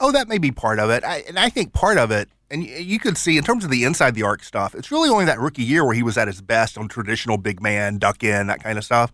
Oh, 0.00 0.12
that 0.12 0.28
may 0.28 0.38
be 0.38 0.50
part 0.50 0.78
of 0.78 0.90
it. 0.90 1.04
I, 1.04 1.24
and 1.28 1.38
I 1.38 1.48
think 1.48 1.72
part 1.72 1.96
of 1.96 2.10
it, 2.10 2.28
and 2.50 2.64
you 2.64 2.98
could 2.98 3.16
see 3.18 3.36
in 3.36 3.44
terms 3.44 3.64
of 3.64 3.70
the 3.70 3.84
inside 3.84 4.14
the 4.14 4.22
arc 4.22 4.42
stuff, 4.44 4.74
it's 4.74 4.90
really 4.90 5.08
only 5.08 5.24
that 5.24 5.40
rookie 5.40 5.62
year 5.62 5.84
where 5.84 5.94
he 5.94 6.02
was 6.02 6.16
at 6.16 6.28
his 6.28 6.40
best 6.40 6.78
on 6.78 6.88
traditional 6.88 7.36
big 7.36 7.60
man, 7.60 7.98
duck 7.98 8.22
in, 8.22 8.46
that 8.46 8.62
kind 8.62 8.78
of 8.78 8.84
stuff. 8.84 9.12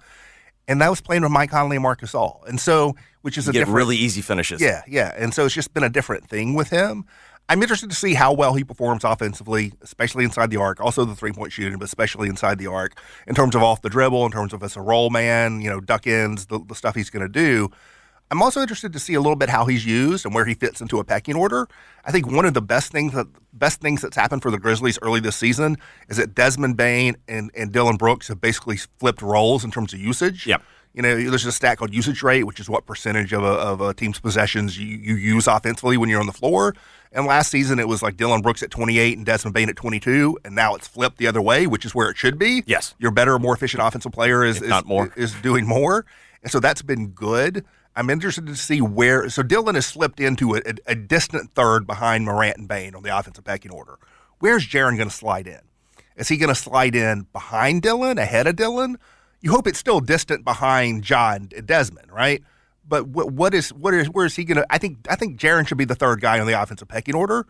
And 0.69 0.81
that 0.81 0.89
was 0.91 1.01
playing 1.01 1.23
with 1.23 1.33
Mike 1.33 1.51
Conley 1.51 1.77
and 1.77 1.83
Marc 1.83 2.01
Gasol. 2.03 2.47
And 2.47 2.61
so, 2.61 2.95
which 3.23 3.37
is 3.37 3.47
You 3.47 3.51
a 3.51 3.53
get 3.53 3.59
different. 3.61 3.77
really 3.77 3.97
easy 3.97 4.21
finishes. 4.21 4.61
Yeah, 4.61 4.83
yeah. 4.87 5.13
And 5.17 5.35
so 5.35 5.45
it's 5.45 5.55
just 5.55 5.75
been 5.75 5.83
a 5.83 5.89
different 5.91 6.29
thing 6.29 6.55
with 6.55 6.71
him. 6.71 7.05
I'm 7.49 7.61
interested 7.61 7.91
to 7.91 7.97
see 7.97 8.15
how 8.15 8.33
well 8.33 8.55
he 8.55 8.63
performs 8.63 9.03
offensively, 9.03 9.73
especially 9.83 10.25
inside 10.25 10.51
the 10.51 10.59
arc, 10.59 10.81
also 10.81 11.05
the 11.05 11.17
three 11.17 11.33
point 11.33 11.53
shooting, 11.53 11.77
but 11.79 11.85
especially 11.85 12.29
inside 12.29 12.59
the 12.59 12.69
arc, 12.69 12.95
in 13.27 13.35
terms 13.35 13.55
of 13.57 13.63
off 13.63 13.83
the 13.83 13.91
dribble, 13.91 14.25
in 14.25 14.31
terms 14.33 14.53
of 14.53 14.63
as 14.63 14.77
a 14.77 14.81
roll 14.81 15.11
man, 15.11 15.61
you 15.61 15.69
know, 15.69 15.81
duck 15.81 16.07
ins, 16.07 16.47
the, 16.47 16.61
the 16.61 16.75
stuff 16.75 16.95
he's 16.95 17.11
going 17.11 17.25
to 17.27 17.29
do. 17.29 17.69
I'm 18.33 18.41
also 18.41 18.63
interested 18.63 18.95
to 18.95 18.99
see 18.99 19.13
a 19.13 19.21
little 19.21 19.37
bit 19.37 19.51
how 19.51 19.67
he's 19.67 19.85
used 19.85 20.25
and 20.25 20.35
where 20.35 20.47
he 20.47 20.55
fits 20.55 20.81
into 20.81 20.99
a 20.99 21.05
pecking 21.05 21.37
order. 21.37 21.69
I 22.03 22.11
think 22.11 22.33
one 22.33 22.47
of 22.47 22.55
the 22.55 22.63
best 22.63 22.91
things 22.91 23.13
that 23.13 23.27
best 23.53 23.83
things 23.83 24.01
that's 24.01 24.17
happened 24.17 24.41
for 24.41 24.51
the 24.51 24.59
Grizzlies 24.59 24.99
early 25.03 25.21
this 25.21 25.37
season 25.37 25.77
is 26.09 26.17
that 26.17 26.35
Desmond 26.35 26.79
Bane 26.79 27.17
and, 27.29 27.51
and 27.55 27.71
Dillon 27.71 27.97
Brooks 27.97 28.29
have 28.29 28.41
basically 28.41 28.79
flipped 28.99 29.21
roles 29.21 29.65
in 29.65 29.71
terms 29.71 29.93
of 29.93 30.01
usage. 30.01 30.47
Yep. 30.47 30.63
You 30.95 31.03
know, 31.03 31.15
there's 31.15 31.45
a 31.45 31.53
stat 31.53 31.77
called 31.77 31.93
usage 31.93 32.23
rate, 32.23 32.45
which 32.45 32.59
is 32.59 32.71
what 32.71 32.87
percentage 32.87 33.35
of 33.35 33.43
a, 33.45 33.47
of 33.47 33.83
a 33.83 33.93
team's 33.93 34.19
possessions 34.19 34.79
you, 34.79 34.87
you 34.97 35.15
use 35.15 35.47
offensively 35.47 35.99
when 35.99 36.09
you're 36.09 36.21
on 36.21 36.27
the 36.27 36.33
floor. 36.33 36.75
And 37.13 37.27
last 37.27 37.51
season, 37.51 37.79
it 37.79 37.89
was 37.89 38.03
like 38.03 38.17
Dillon 38.17 38.41
Brooks 38.41 38.63
at 38.63 38.71
28 38.71 39.19
and 39.19 39.27
Desmond 39.27 39.53
Bane 39.53 39.69
at 39.69 39.77
22, 39.77 40.39
and 40.47 40.55
now 40.55 40.75
it's 40.75 40.89
flipped 40.89 41.19
the 41.19 41.27
other 41.27 41.43
way, 41.43 41.67
which 41.67 41.85
is 41.85 41.95
where 41.95 42.09
it 42.09 42.17
should 42.17 42.39
be. 42.39 42.63
Yes. 42.67 42.95
your 42.99 43.11
better, 43.11 43.39
more 43.39 43.55
efficient 43.55 43.83
offensive 43.83 44.13
player 44.13 44.43
is 44.43 44.57
If 44.57 44.63
is, 44.65 44.69
not 44.71 44.87
more. 44.87 45.13
is 45.17 45.35
doing 45.43 45.67
more, 45.67 46.07
and 46.43 46.51
so 46.51 46.61
that's 46.61 46.81
been 46.81 47.09
good. 47.09 47.65
I'm 47.95 48.11
interested 48.11 48.47
to 48.47 48.57
see 48.57 48.81
where. 48.81 49.29
So 49.29 49.43
Dillon 49.43 49.75
has 49.75 49.87
slipped 49.87 50.21
into 50.21 50.55
a, 50.55 50.63
a, 50.87 50.95
distant 50.95 51.55
third 51.55 51.87
behind 51.87 52.25
Morant 52.25 52.57
and 52.57 52.69
Bane 52.69 52.95
on 52.95 53.03
the 53.03 53.17
offensive 53.17 53.45
pecking 53.45 53.71
order. 53.71 53.99
Where's 54.39 54.67
Jaren 54.67 54.97
going 54.97 55.09
to 55.09 55.15
slide 55.15 55.47
in? 55.47 55.61
Is 56.17 56.29
he 56.29 56.37
going 56.37 56.49
to 56.49 56.55
slide 56.55 56.95
in 56.95 57.27
behind 57.33 57.83
Dillon, 57.83 58.19
ahead 58.19 58.47
of 58.47 58.57
Dillon? 58.57 58.99
You 59.41 59.51
hope 59.51 59.67
it's 59.67 59.79
still 59.79 60.01
distant 60.01 60.45
behind 60.45 61.03
John 61.03 61.49
Desmond, 61.65 62.11
right? 62.11 62.43
But 62.87 63.09
what, 63.09 63.33
what 63.33 63.55
is 63.55 63.73
what 63.73 63.95
is 63.95 64.09
where 64.09 64.27
is 64.27 64.37
he 64.37 64.45
going 64.45 64.57
to? 64.57 64.67
I 64.71 64.79
think 64.79 64.99
I 65.09 65.17
think 65.17 65.39
Jaren 65.39 65.67
should 65.67 65.79
be 65.79 65.85
the 65.85 65.95
third 65.95 66.21
guy 66.21 66.41
on 66.41 66.47
the 66.47 66.61
offensive 66.61 66.89
pecking 66.89 67.15
order, 67.15 67.47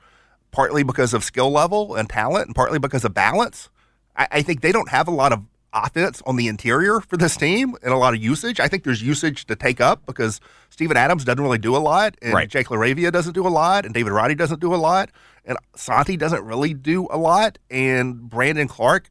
partly 0.50 0.82
because 0.82 1.14
of 1.14 1.24
skill 1.24 1.50
level 1.50 1.94
and 1.94 2.08
talent, 2.08 2.46
and 2.46 2.54
partly 2.54 2.78
because 2.78 3.04
of 3.04 3.14
balance. 3.14 3.68
I, 4.16 4.28
I 4.30 4.42
think 4.42 4.60
they 4.60 4.72
don't 4.72 4.90
have 4.90 5.08
a 5.08 5.12
lot 5.12 5.32
of 5.32 5.40
offense 5.72 6.22
on 6.26 6.36
the 6.36 6.48
interior 6.48 7.00
for 7.00 7.16
this 7.16 7.36
team 7.36 7.74
and 7.82 7.92
a 7.92 7.96
lot 7.96 8.14
of 8.14 8.22
usage. 8.22 8.60
I 8.60 8.68
think 8.68 8.84
there's 8.84 9.02
usage 9.02 9.46
to 9.46 9.56
take 9.56 9.80
up 9.80 10.04
because 10.06 10.40
Steven 10.70 10.96
Adams 10.96 11.24
doesn't 11.24 11.42
really 11.42 11.58
do 11.58 11.74
a 11.76 11.78
lot, 11.78 12.14
and 12.20 12.32
Right. 12.34 12.48
Jake 12.48 12.68
LaRavia 12.68 13.10
doesn't 13.12 13.32
do 13.32 13.46
a 13.46 13.48
lot, 13.50 13.84
and 13.84 13.94
David 13.94 14.12
Roddy 14.12 14.34
doesn't 14.34 14.60
do 14.60 14.74
a 14.74 14.76
lot, 14.76 15.10
and 15.44 15.56
Santi 15.74 16.16
doesn't 16.16 16.44
really 16.44 16.74
do 16.74 17.08
a 17.10 17.16
lot, 17.18 17.58
and 17.70 18.28
Brandon 18.28 18.68
Clarke 18.68 19.10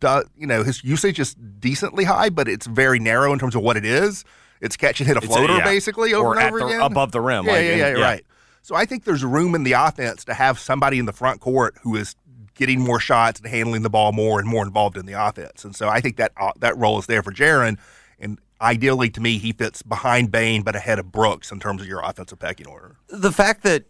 does, 0.00 0.24
you 0.36 0.46
know, 0.46 0.62
his 0.62 0.84
usage 0.84 1.18
is 1.18 1.34
decently 1.34 2.04
high, 2.04 2.28
but 2.30 2.46
it's 2.48 2.66
very 2.66 3.00
narrow 3.00 3.32
in 3.32 3.38
terms 3.38 3.56
of 3.56 3.62
what 3.62 3.76
it 3.76 3.84
is. 3.84 4.24
It's 4.60 4.76
catch 4.76 5.00
and 5.00 5.06
hit 5.08 5.16
a 5.16 5.18
It's 5.18 5.26
a- 5.26 5.28
floater 5.30 5.56
yeah. 5.56 5.64
basically 5.64 6.14
over 6.14 6.28
Or 6.28 6.38
and 6.38 6.48
over 6.48 6.58
the- 6.60 6.66
again. 6.66 6.80
above 6.80 7.10
the 7.12 7.20
rim, 7.20 7.44
Yeah, 7.46 7.52
like, 7.52 7.64
yeah, 7.64 7.74
yeah, 7.76 7.96
yeah. 7.96 8.02
right. 8.04 8.24
So 8.62 8.74
I 8.76 8.84
think 8.84 9.04
there's 9.04 9.24
room 9.24 9.54
in 9.54 9.64
the 9.64 9.72
offense 9.72 10.24
to 10.26 10.34
have 10.34 10.58
somebody 10.58 10.98
in 10.98 11.06
the 11.06 11.12
front 11.12 11.40
court 11.40 11.76
who 11.82 11.96
is 11.96 12.14
getting 12.58 12.80
more 12.80 13.00
shots 13.00 13.40
and 13.40 13.48
handling 13.48 13.82
the 13.82 13.90
ball 13.90 14.12
more 14.12 14.38
and 14.38 14.48
more 14.48 14.64
involved 14.64 14.98
in 14.98 15.06
the 15.06 15.14
offense. 15.14 15.64
And 15.64 15.74
so 15.74 15.88
I 15.88 16.00
think 16.00 16.16
that 16.16 16.32
uh, 16.36 16.52
that 16.58 16.76
role 16.76 16.98
is 16.98 17.06
there 17.06 17.22
for 17.22 17.32
Jaren. 17.32 17.78
And 18.18 18.38
ideally, 18.60 19.08
to 19.10 19.20
me, 19.20 19.38
he 19.38 19.52
fits 19.52 19.80
behind 19.82 20.30
Bane 20.30 20.62
but 20.62 20.76
ahead 20.76 20.98
of 20.98 21.10
Brooks 21.10 21.50
in 21.50 21.60
terms 21.60 21.80
of 21.80 21.88
your 21.88 22.00
offensive 22.00 22.38
pecking 22.38 22.66
order. 22.66 22.96
the 23.08 23.32
fact 23.32 23.62
that 23.62 23.84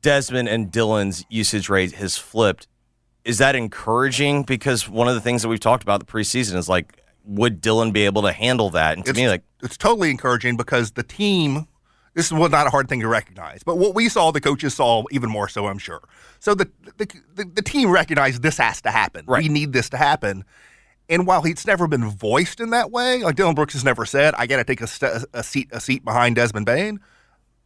Desmond 0.00 0.48
and 0.48 0.70
Dillon's 0.70 1.24
usage 1.28 1.68
rate 1.68 1.92
has 1.92 2.16
flipped 2.16 2.68
is 3.24 3.38
that 3.38 3.54
encouraging? 3.54 4.42
Because 4.42 4.88
one 4.88 5.06
of 5.06 5.14
the 5.14 5.20
things 5.20 5.42
that 5.42 5.48
we've 5.48 5.60
talked 5.60 5.82
about 5.82 6.00
the 6.00 6.06
preseason 6.06 6.56
is 6.56 6.66
like, 6.66 7.02
would 7.24 7.60
Dillon 7.60 7.92
be 7.92 8.06
able 8.06 8.22
to 8.22 8.32
handle 8.32 8.70
that? 8.70 8.96
And 8.96 9.04
to 9.04 9.10
it's, 9.10 9.18
me, 9.18 9.28
like, 9.28 9.42
it's 9.62 9.76
totally 9.76 10.10
encouraging 10.10 10.56
because 10.56 10.92
the 10.92 11.02
team 11.02 11.66
this 12.18 12.26
is 12.26 12.32
well, 12.32 12.48
not 12.48 12.66
a 12.66 12.70
hard 12.70 12.88
thing 12.88 13.00
to 13.00 13.08
recognize 13.08 13.62
but 13.62 13.78
what 13.78 13.94
we 13.94 14.08
saw 14.08 14.30
the 14.32 14.40
coaches 14.40 14.74
saw 14.74 15.04
even 15.12 15.30
more 15.30 15.48
so 15.48 15.66
i'm 15.68 15.78
sure 15.78 16.02
so 16.40 16.54
the 16.54 16.68
the, 16.96 17.06
the, 17.36 17.44
the 17.44 17.62
team 17.62 17.90
recognized 17.90 18.42
this 18.42 18.58
has 18.58 18.80
to 18.82 18.90
happen 18.90 19.24
Right. 19.26 19.42
we 19.44 19.48
need 19.48 19.72
this 19.72 19.88
to 19.90 19.96
happen 19.96 20.44
and 21.08 21.26
while 21.26 21.44
it's 21.44 21.66
never 21.66 21.86
been 21.86 22.08
voiced 22.10 22.60
in 22.60 22.70
that 22.70 22.90
way 22.90 23.22
like 23.22 23.36
dillon 23.36 23.54
brooks 23.54 23.72
has 23.74 23.84
never 23.84 24.04
said 24.04 24.34
i 24.36 24.46
got 24.46 24.56
to 24.56 24.64
take 24.64 24.80
a, 24.80 24.86
st- 24.86 25.24
a 25.32 25.42
seat 25.44 25.68
a 25.72 25.80
seat 25.80 26.04
behind 26.04 26.34
desmond 26.36 26.66
bane 26.66 26.98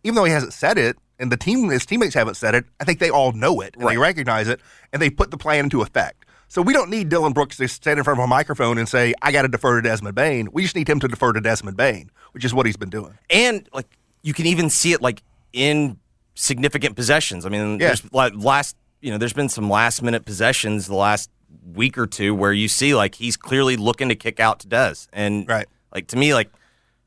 even 0.04 0.14
though 0.14 0.24
he 0.24 0.32
hasn't 0.32 0.52
said 0.52 0.76
it 0.78 0.96
and 1.18 1.32
the 1.32 1.36
team 1.36 1.70
his 1.70 1.86
teammates 1.86 2.14
haven't 2.14 2.34
said 2.36 2.54
it 2.54 2.66
i 2.78 2.84
think 2.84 2.98
they 2.98 3.10
all 3.10 3.32
know 3.32 3.60
it 3.60 3.74
and 3.76 3.88
they 3.88 3.96
recognize 3.98 4.48
it 4.48 4.60
and 4.92 5.00
they 5.00 5.08
put 5.10 5.30
the 5.30 5.38
plan 5.38 5.64
into 5.64 5.80
effect 5.82 6.26
so 6.48 6.60
we 6.60 6.74
don't 6.74 6.90
need 6.90 7.08
Dillon 7.08 7.32
Brooks 7.32 7.56
to 7.56 7.66
stand 7.66 7.96
in 7.96 8.04
front 8.04 8.18
of 8.20 8.24
a 8.24 8.26
microphone 8.26 8.76
and 8.76 8.86
say, 8.86 9.14
I 9.22 9.32
got 9.32 9.40
to 9.40 9.48
defer 9.48 9.80
to 9.80 9.88
Desmond 9.88 10.14
Bane. 10.14 10.50
We 10.52 10.60
just 10.64 10.76
need 10.76 10.86
him 10.86 11.00
to 11.00 11.08
defer 11.08 11.32
to 11.32 11.40
Desmond 11.40 11.78
Bane, 11.78 12.10
which 12.32 12.44
is 12.44 12.52
what 12.52 12.66
he's 12.66 12.76
been 12.76 12.90
doing. 12.90 13.16
and 13.30 13.66
like 13.72 13.86
you 14.22 14.32
can 14.32 14.46
even 14.46 14.70
see 14.70 14.92
it 14.92 15.02
like 15.02 15.22
in 15.52 15.98
significant 16.34 16.96
possessions. 16.96 17.44
I 17.44 17.48
mean, 17.48 17.72
Yeah. 17.80 17.88
there's 17.88 18.12
like 18.12 18.32
last, 18.36 18.76
you 19.00 19.10
know, 19.10 19.18
there's 19.18 19.32
been 19.32 19.48
some 19.48 19.68
last 19.68 20.02
minute 20.02 20.24
possessions 20.24 20.86
the 20.86 20.94
last 20.94 21.30
week 21.74 21.98
or 21.98 22.06
two 22.06 22.34
where 22.34 22.52
you 22.52 22.68
see 22.68 22.94
like 22.94 23.14
he's 23.16 23.36
clearly 23.36 23.76
looking 23.76 24.08
to 24.08 24.14
kick 24.14 24.40
out 24.40 24.60
to 24.60 24.66
Des, 24.68 24.94
and 25.12 25.46
Right. 25.48 25.66
like 25.94 26.06
to 26.08 26.16
me, 26.16 26.34
like 26.34 26.50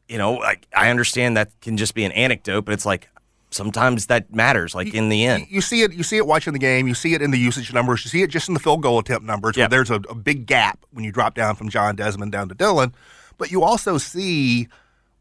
you 0.08 0.18
know, 0.20 0.34
like 0.34 0.68
I 0.76 0.90
understand 0.92 1.36
that 1.38 1.50
can 1.62 1.78
just 1.78 1.96
be 1.96 2.06
an 2.06 2.12
anecdote, 2.12 2.62
but 2.66 2.74
it's 2.74 2.86
like 2.86 3.10
sometimes 3.50 4.06
that 4.08 4.32
matters. 4.34 4.76
Like 4.76 4.94
in 4.94 5.10
the 5.10 5.26
end, 5.26 5.48
You 5.50 5.62
see 5.62 5.82
it. 5.82 5.94
You 5.94 6.04
see 6.04 6.18
it 6.18 6.28
watching 6.28 6.54
the 6.54 6.60
game. 6.60 6.88
You 6.88 6.94
see 6.94 7.14
it 7.16 7.22
in 7.24 7.32
the 7.32 7.40
usage 7.40 7.74
numbers. 7.74 8.04
You 8.06 8.10
see 8.10 8.22
it 8.22 8.30
just 8.30 8.48
in 8.48 8.54
the 8.54 8.60
field 8.60 8.84
goal 8.84 9.00
attempt 9.00 9.26
numbers. 9.26 9.56
Yeah. 9.58 9.64
Where 9.64 9.70
there's 9.70 9.90
a, 9.90 9.96
a 10.10 10.14
big 10.16 10.46
gap 10.46 10.86
when 10.92 11.04
you 11.06 11.12
drop 11.12 11.34
down 11.34 11.56
from 11.56 11.70
John 11.70 11.96
Desmond 11.96 12.32
down 12.34 12.50
to 12.50 12.56
Dillon. 12.56 12.94
But 13.38 13.52
you 13.52 13.64
also 13.64 13.98
see 13.98 14.68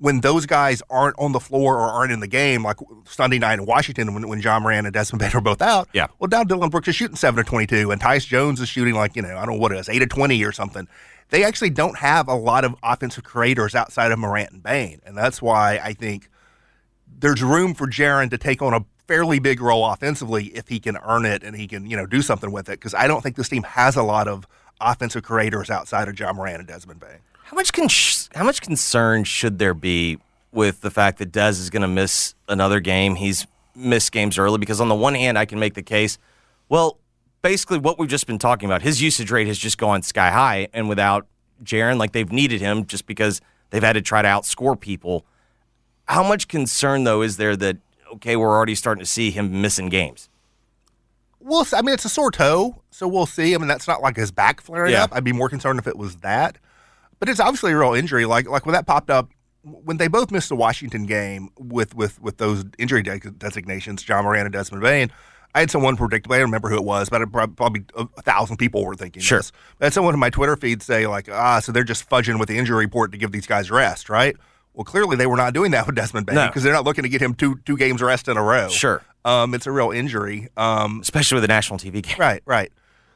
when 0.04 0.20
those 0.20 0.44
guys 0.44 0.82
aren't 0.90 1.18
on 1.18 1.32
the 1.32 1.40
floor 1.40 1.76
or 1.76 1.88
aren't 1.88 2.12
in 2.12 2.20
the 2.20 2.26
game, 2.26 2.62
like 2.62 2.76
Sunday 3.06 3.38
night 3.38 3.58
in 3.58 3.64
Washington 3.64 4.12
when, 4.12 4.28
when 4.28 4.38
Ja 4.38 4.60
Morant 4.60 4.86
and 4.86 4.92
Desmond 4.92 5.20
Bane 5.20 5.30
are 5.34 5.40
both 5.40 5.62
out. 5.62 5.88
Yeah. 5.94 6.08
Well, 6.18 6.28
now 6.28 6.44
Dillon 6.44 6.68
Brooks 6.68 6.88
is 6.88 6.94
shooting 6.94 7.16
seven 7.16 7.42
to 7.42 7.48
twenty-two, 7.48 7.90
and 7.90 7.98
Tyus 7.98 8.26
Jones 8.26 8.60
is 8.60 8.68
shooting 8.68 8.94
like 8.94 9.16
you 9.16 9.22
know 9.22 9.34
I 9.34 9.46
don't 9.46 9.54
know 9.54 9.60
what 9.60 9.72
it 9.72 9.78
is, 9.78 9.88
eight 9.88 10.00
to 10.00 10.06
twenty 10.06 10.44
or 10.44 10.52
something. 10.52 10.86
They 11.30 11.42
actually 11.42 11.70
don't 11.70 11.96
have 11.96 12.28
a 12.28 12.34
lot 12.34 12.66
of 12.66 12.76
offensive 12.82 13.24
creators 13.24 13.74
outside 13.74 14.12
of 14.12 14.18
Morant 14.18 14.50
and 14.52 14.62
Bane, 14.62 15.00
and 15.06 15.16
that's 15.16 15.40
why 15.40 15.80
I 15.82 15.94
think 15.94 16.28
there's 17.18 17.42
room 17.42 17.72
for 17.72 17.86
Jaren 17.86 18.28
to 18.28 18.36
take 18.36 18.60
on 18.60 18.74
a 18.74 18.84
fairly 19.08 19.38
big 19.38 19.62
role 19.62 19.86
offensively 19.86 20.48
if 20.48 20.68
he 20.68 20.80
can 20.80 20.98
earn 21.02 21.24
it 21.24 21.42
and 21.42 21.56
he 21.56 21.66
can, 21.66 21.88
you 21.88 21.96
know, 21.96 22.04
do 22.04 22.20
something 22.20 22.52
with 22.52 22.68
it. 22.68 22.72
Because 22.72 22.92
I 22.92 23.06
don't 23.06 23.22
think 23.22 23.36
this 23.36 23.48
team 23.48 23.62
has 23.62 23.96
a 23.96 24.02
lot 24.02 24.28
of 24.28 24.46
offensive 24.82 25.22
creators 25.22 25.70
outside 25.70 26.08
of 26.08 26.18
Ja 26.18 26.30
Morant 26.34 26.58
and 26.58 26.68
Desmond 26.68 27.00
Bane. 27.00 27.20
How 27.44 27.54
much 27.56 27.72
con- 27.72 27.88
how 28.34 28.44
much 28.44 28.60
concern 28.60 29.24
should 29.24 29.58
there 29.58 29.74
be 29.74 30.18
with 30.52 30.80
the 30.82 30.90
fact 30.90 31.18
that 31.18 31.32
Dez 31.32 31.60
is 31.60 31.70
going 31.70 31.82
to 31.82 31.88
miss 31.88 32.34
another 32.48 32.80
game. 32.80 33.16
He's 33.16 33.46
missed 33.74 34.12
games 34.12 34.38
early 34.38 34.58
because, 34.58 34.80
on 34.80 34.88
the 34.88 34.94
one 34.94 35.14
hand, 35.14 35.36
I 35.36 35.44
can 35.46 35.58
make 35.58 35.74
the 35.74 35.82
case, 35.82 36.16
well, 36.68 36.98
basically 37.42 37.78
what 37.78 37.98
we've 37.98 38.08
just 38.08 38.26
been 38.26 38.38
talking 38.38 38.68
about, 38.68 38.82
his 38.82 39.02
usage 39.02 39.30
rate 39.30 39.48
has 39.48 39.58
just 39.58 39.78
gone 39.78 40.02
sky 40.02 40.30
high, 40.30 40.68
and 40.72 40.88
without 40.88 41.26
Jaren, 41.64 41.98
like 41.98 42.12
they've 42.12 42.30
needed 42.30 42.60
him 42.60 42.86
just 42.86 43.06
because 43.06 43.40
they've 43.70 43.82
had 43.82 43.94
to 43.94 44.02
try 44.02 44.22
to 44.22 44.28
outscore 44.28 44.78
people. 44.78 45.24
How 46.06 46.22
much 46.22 46.48
concern 46.48 47.04
though 47.04 47.22
is 47.22 47.36
there 47.36 47.56
that 47.56 47.78
okay, 48.14 48.36
we're 48.36 48.52
already 48.54 48.74
starting 48.74 49.02
to 49.02 49.10
see 49.10 49.30
him 49.32 49.60
missing 49.60 49.88
games? 49.88 50.28
We'll. 51.40 51.66
I 51.74 51.82
mean, 51.82 51.94
it's 51.94 52.04
a 52.04 52.08
sore 52.08 52.30
toe, 52.30 52.80
so 52.90 53.06
we'll 53.08 53.26
see. 53.26 53.54
I 53.54 53.58
mean, 53.58 53.68
that's 53.68 53.88
not 53.88 54.00
like 54.02 54.16
his 54.16 54.30
back 54.30 54.60
flaring 54.60 54.92
Yeah. 54.92 55.04
up. 55.04 55.10
I'd 55.12 55.24
be 55.24 55.32
more 55.32 55.48
concerned 55.48 55.78
if 55.78 55.86
it 55.86 55.98
was 55.98 56.16
that. 56.16 56.56
But 57.20 57.28
it's 57.28 57.40
obviously 57.40 57.72
a 57.72 57.76
real 57.78 57.94
injury. 57.94 58.24
Like 58.26 58.48
like 58.48 58.66
when 58.66 58.72
that 58.74 58.86
popped 58.86 59.10
up, 59.10 59.30
when 59.62 59.96
they 59.96 60.08
both 60.08 60.30
missed 60.30 60.48
the 60.48 60.56
Washington 60.56 61.06
game 61.06 61.48
with 61.58 61.94
with 61.94 62.20
with 62.20 62.36
those 62.38 62.64
injury 62.78 63.02
de- 63.02 63.18
designations, 63.18 64.06
Ja 64.08 64.22
Morant 64.22 64.46
and 64.46 64.52
Desmond 64.52 64.82
Bane. 64.82 65.10
I 65.56 65.60
had 65.60 65.70
someone 65.70 65.96
predict. 65.96 66.26
I 66.28 66.38
don't 66.38 66.46
remember 66.46 66.68
who 66.68 66.74
it 66.76 66.84
was, 66.84 67.08
but 67.08 67.22
it 67.22 67.30
prob- 67.30 67.56
probably 67.56 67.84
a, 67.96 68.06
thousand 68.22 68.56
people 68.56 68.84
were 68.84 68.96
thinking 68.96 69.22
Sure. 69.22 69.38
this. 69.38 69.52
I 69.80 69.84
had 69.84 69.92
someone 69.92 70.12
in 70.12 70.18
my 70.18 70.28
Twitter 70.30 70.56
feed 70.56 70.82
say 70.82 71.06
like, 71.06 71.28
ah, 71.30 71.60
so 71.60 71.70
they're 71.70 71.84
just 71.84 72.10
fudging 72.10 72.40
with 72.40 72.48
the 72.48 72.58
injury 72.58 72.84
report 72.84 73.12
to 73.12 73.18
give 73.18 73.30
these 73.30 73.46
guys 73.46 73.70
rest, 73.70 74.10
right? 74.10 74.36
Well, 74.72 74.82
clearly 74.82 75.14
they 75.16 75.28
were 75.28 75.36
not 75.36 75.54
doing 75.54 75.70
that 75.70 75.86
with 75.86 75.94
Desmond 75.94 76.26
Bane 76.26 76.34
No. 76.34 76.48
because 76.48 76.64
they're 76.64 76.72
not 76.72 76.82
looking 76.84 77.04
to 77.04 77.08
get 77.08 77.22
him 77.22 77.34
two 77.34 77.54
two 77.64 77.76
games 77.76 78.02
rest 78.02 78.26
in 78.26 78.36
a 78.36 78.42
row. 78.42 78.68
Sure. 78.68 79.00
um, 79.24 79.54
it's 79.54 79.68
a 79.68 79.70
real 79.70 79.92
injury. 79.92 80.48
Um, 80.56 80.98
Especially 81.00 81.36
with 81.36 81.44
a 81.44 81.48
national 81.48 81.78
TV 81.78 82.02
game. 82.02 82.16
Right, 82.18 82.42
right. 82.46 82.72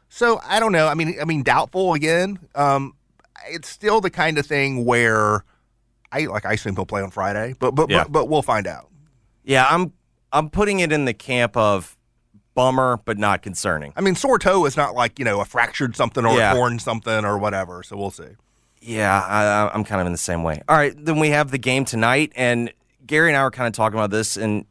So 0.08 0.40
I 0.44 0.60
don't 0.60 0.70
know. 0.70 0.86
I 0.86 0.94
mean, 0.94 1.16
I 1.20 1.24
mean, 1.24 1.42
doubtful 1.42 1.94
again. 1.94 2.38
Um, 2.54 2.94
it's 3.48 3.68
still 3.68 4.00
the 4.00 4.10
kind 4.10 4.38
of 4.38 4.46
thing 4.46 4.84
where 4.84 5.44
I 6.12 6.20
like. 6.26 6.44
I 6.46 6.52
assume 6.54 6.74
he'll 6.76 6.86
play 6.86 7.02
on 7.02 7.10
Friday, 7.10 7.54
but 7.58 7.72
but 7.74 7.90
Yeah. 7.90 8.04
but, 8.04 8.12
but 8.12 8.28
we'll 8.28 8.42
find 8.42 8.66
out. 8.66 8.88
Yeah, 9.44 9.66
I'm 9.68 9.92
I'm 10.32 10.50
putting 10.50 10.80
it 10.80 10.92
in 10.92 11.04
the 11.04 11.14
camp 11.14 11.56
of 11.56 11.96
bummer 12.54 12.98
but 13.04 13.16
not 13.18 13.40
concerning. 13.42 13.92
I 13.96 14.00
mean, 14.00 14.14
sore 14.16 14.38
toe 14.38 14.64
is 14.66 14.76
not 14.76 14.94
like 14.94 15.18
you 15.18 15.24
know 15.24 15.40
a 15.40 15.44
fractured 15.44 15.96
something 15.96 16.24
or 16.26 16.36
Yeah. 16.36 16.52
a 16.52 16.54
torn 16.54 16.78
something 16.78 17.24
or 17.24 17.38
whatever. 17.38 17.82
So 17.82 17.96
we'll 17.96 18.10
see. 18.10 18.24
Yeah, 18.80 19.20
I, 19.20 19.70
I'm 19.74 19.84
kind 19.84 20.00
of 20.00 20.06
in 20.06 20.12
the 20.12 20.18
same 20.18 20.42
way. 20.44 20.62
All 20.68 20.76
right, 20.76 20.94
then 20.96 21.18
we 21.18 21.30
have 21.30 21.50
the 21.50 21.58
game 21.58 21.84
tonight, 21.84 22.32
and 22.36 22.72
Gary 23.06 23.28
and 23.30 23.36
I 23.36 23.42
were 23.42 23.50
kind 23.50 23.66
of 23.66 23.72
talking 23.72 23.98
about 23.98 24.10
this, 24.10 24.36
and 24.36 24.64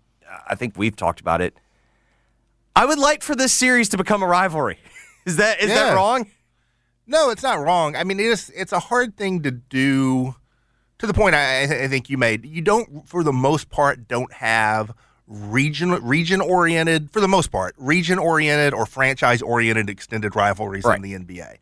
I 0.47 0.55
think 0.55 0.75
we've 0.77 0.95
talked 0.95 1.19
about 1.19 1.41
it. 1.41 1.53
I 2.75 2.85
would 2.85 2.99
like 2.99 3.21
for 3.21 3.35
this 3.35 3.51
series 3.51 3.89
to 3.89 3.97
become 3.97 4.23
a 4.23 4.27
rivalry. 4.27 4.79
Is 5.25 5.35
that 5.37 5.59
is 5.59 5.67
that 5.67 5.93
wrong? 5.93 6.27
No, 7.07 7.29
it's 7.29 7.43
not 7.43 7.59
wrong. 7.59 7.95
I 7.95 8.03
mean, 8.03 8.19
it 8.19 8.25
is. 8.25 8.51
It's 8.55 8.71
a 8.73 8.79
hard 8.79 9.15
thing 9.17 9.41
to 9.43 9.51
do. 9.51 10.35
To 10.99 11.05
the 11.07 11.13
point 11.13 11.35
I, 11.35 11.63
I 11.83 11.87
think 11.87 12.09
you 12.09 12.17
made, 12.17 12.43
you 12.45 12.61
don't, 12.61 13.07
for 13.07 13.23
the 13.23 13.31
most 13.31 13.69
part, 13.69 14.07
don't 14.07 14.33
have 14.33 14.91
region 15.27 15.91
region 16.03 16.41
oriented, 16.41 17.11
for 17.11 17.19
the 17.21 17.27
most 17.27 17.51
part, 17.51 17.75
region 17.77 18.17
oriented 18.17 18.73
or 18.73 18.85
franchise 18.87 19.41
oriented 19.43 19.89
extended 19.91 20.35
rivalries 20.35 20.83
Right. 20.85 20.95
in 20.95 21.03
the 21.03 21.13
NBA. 21.13 21.57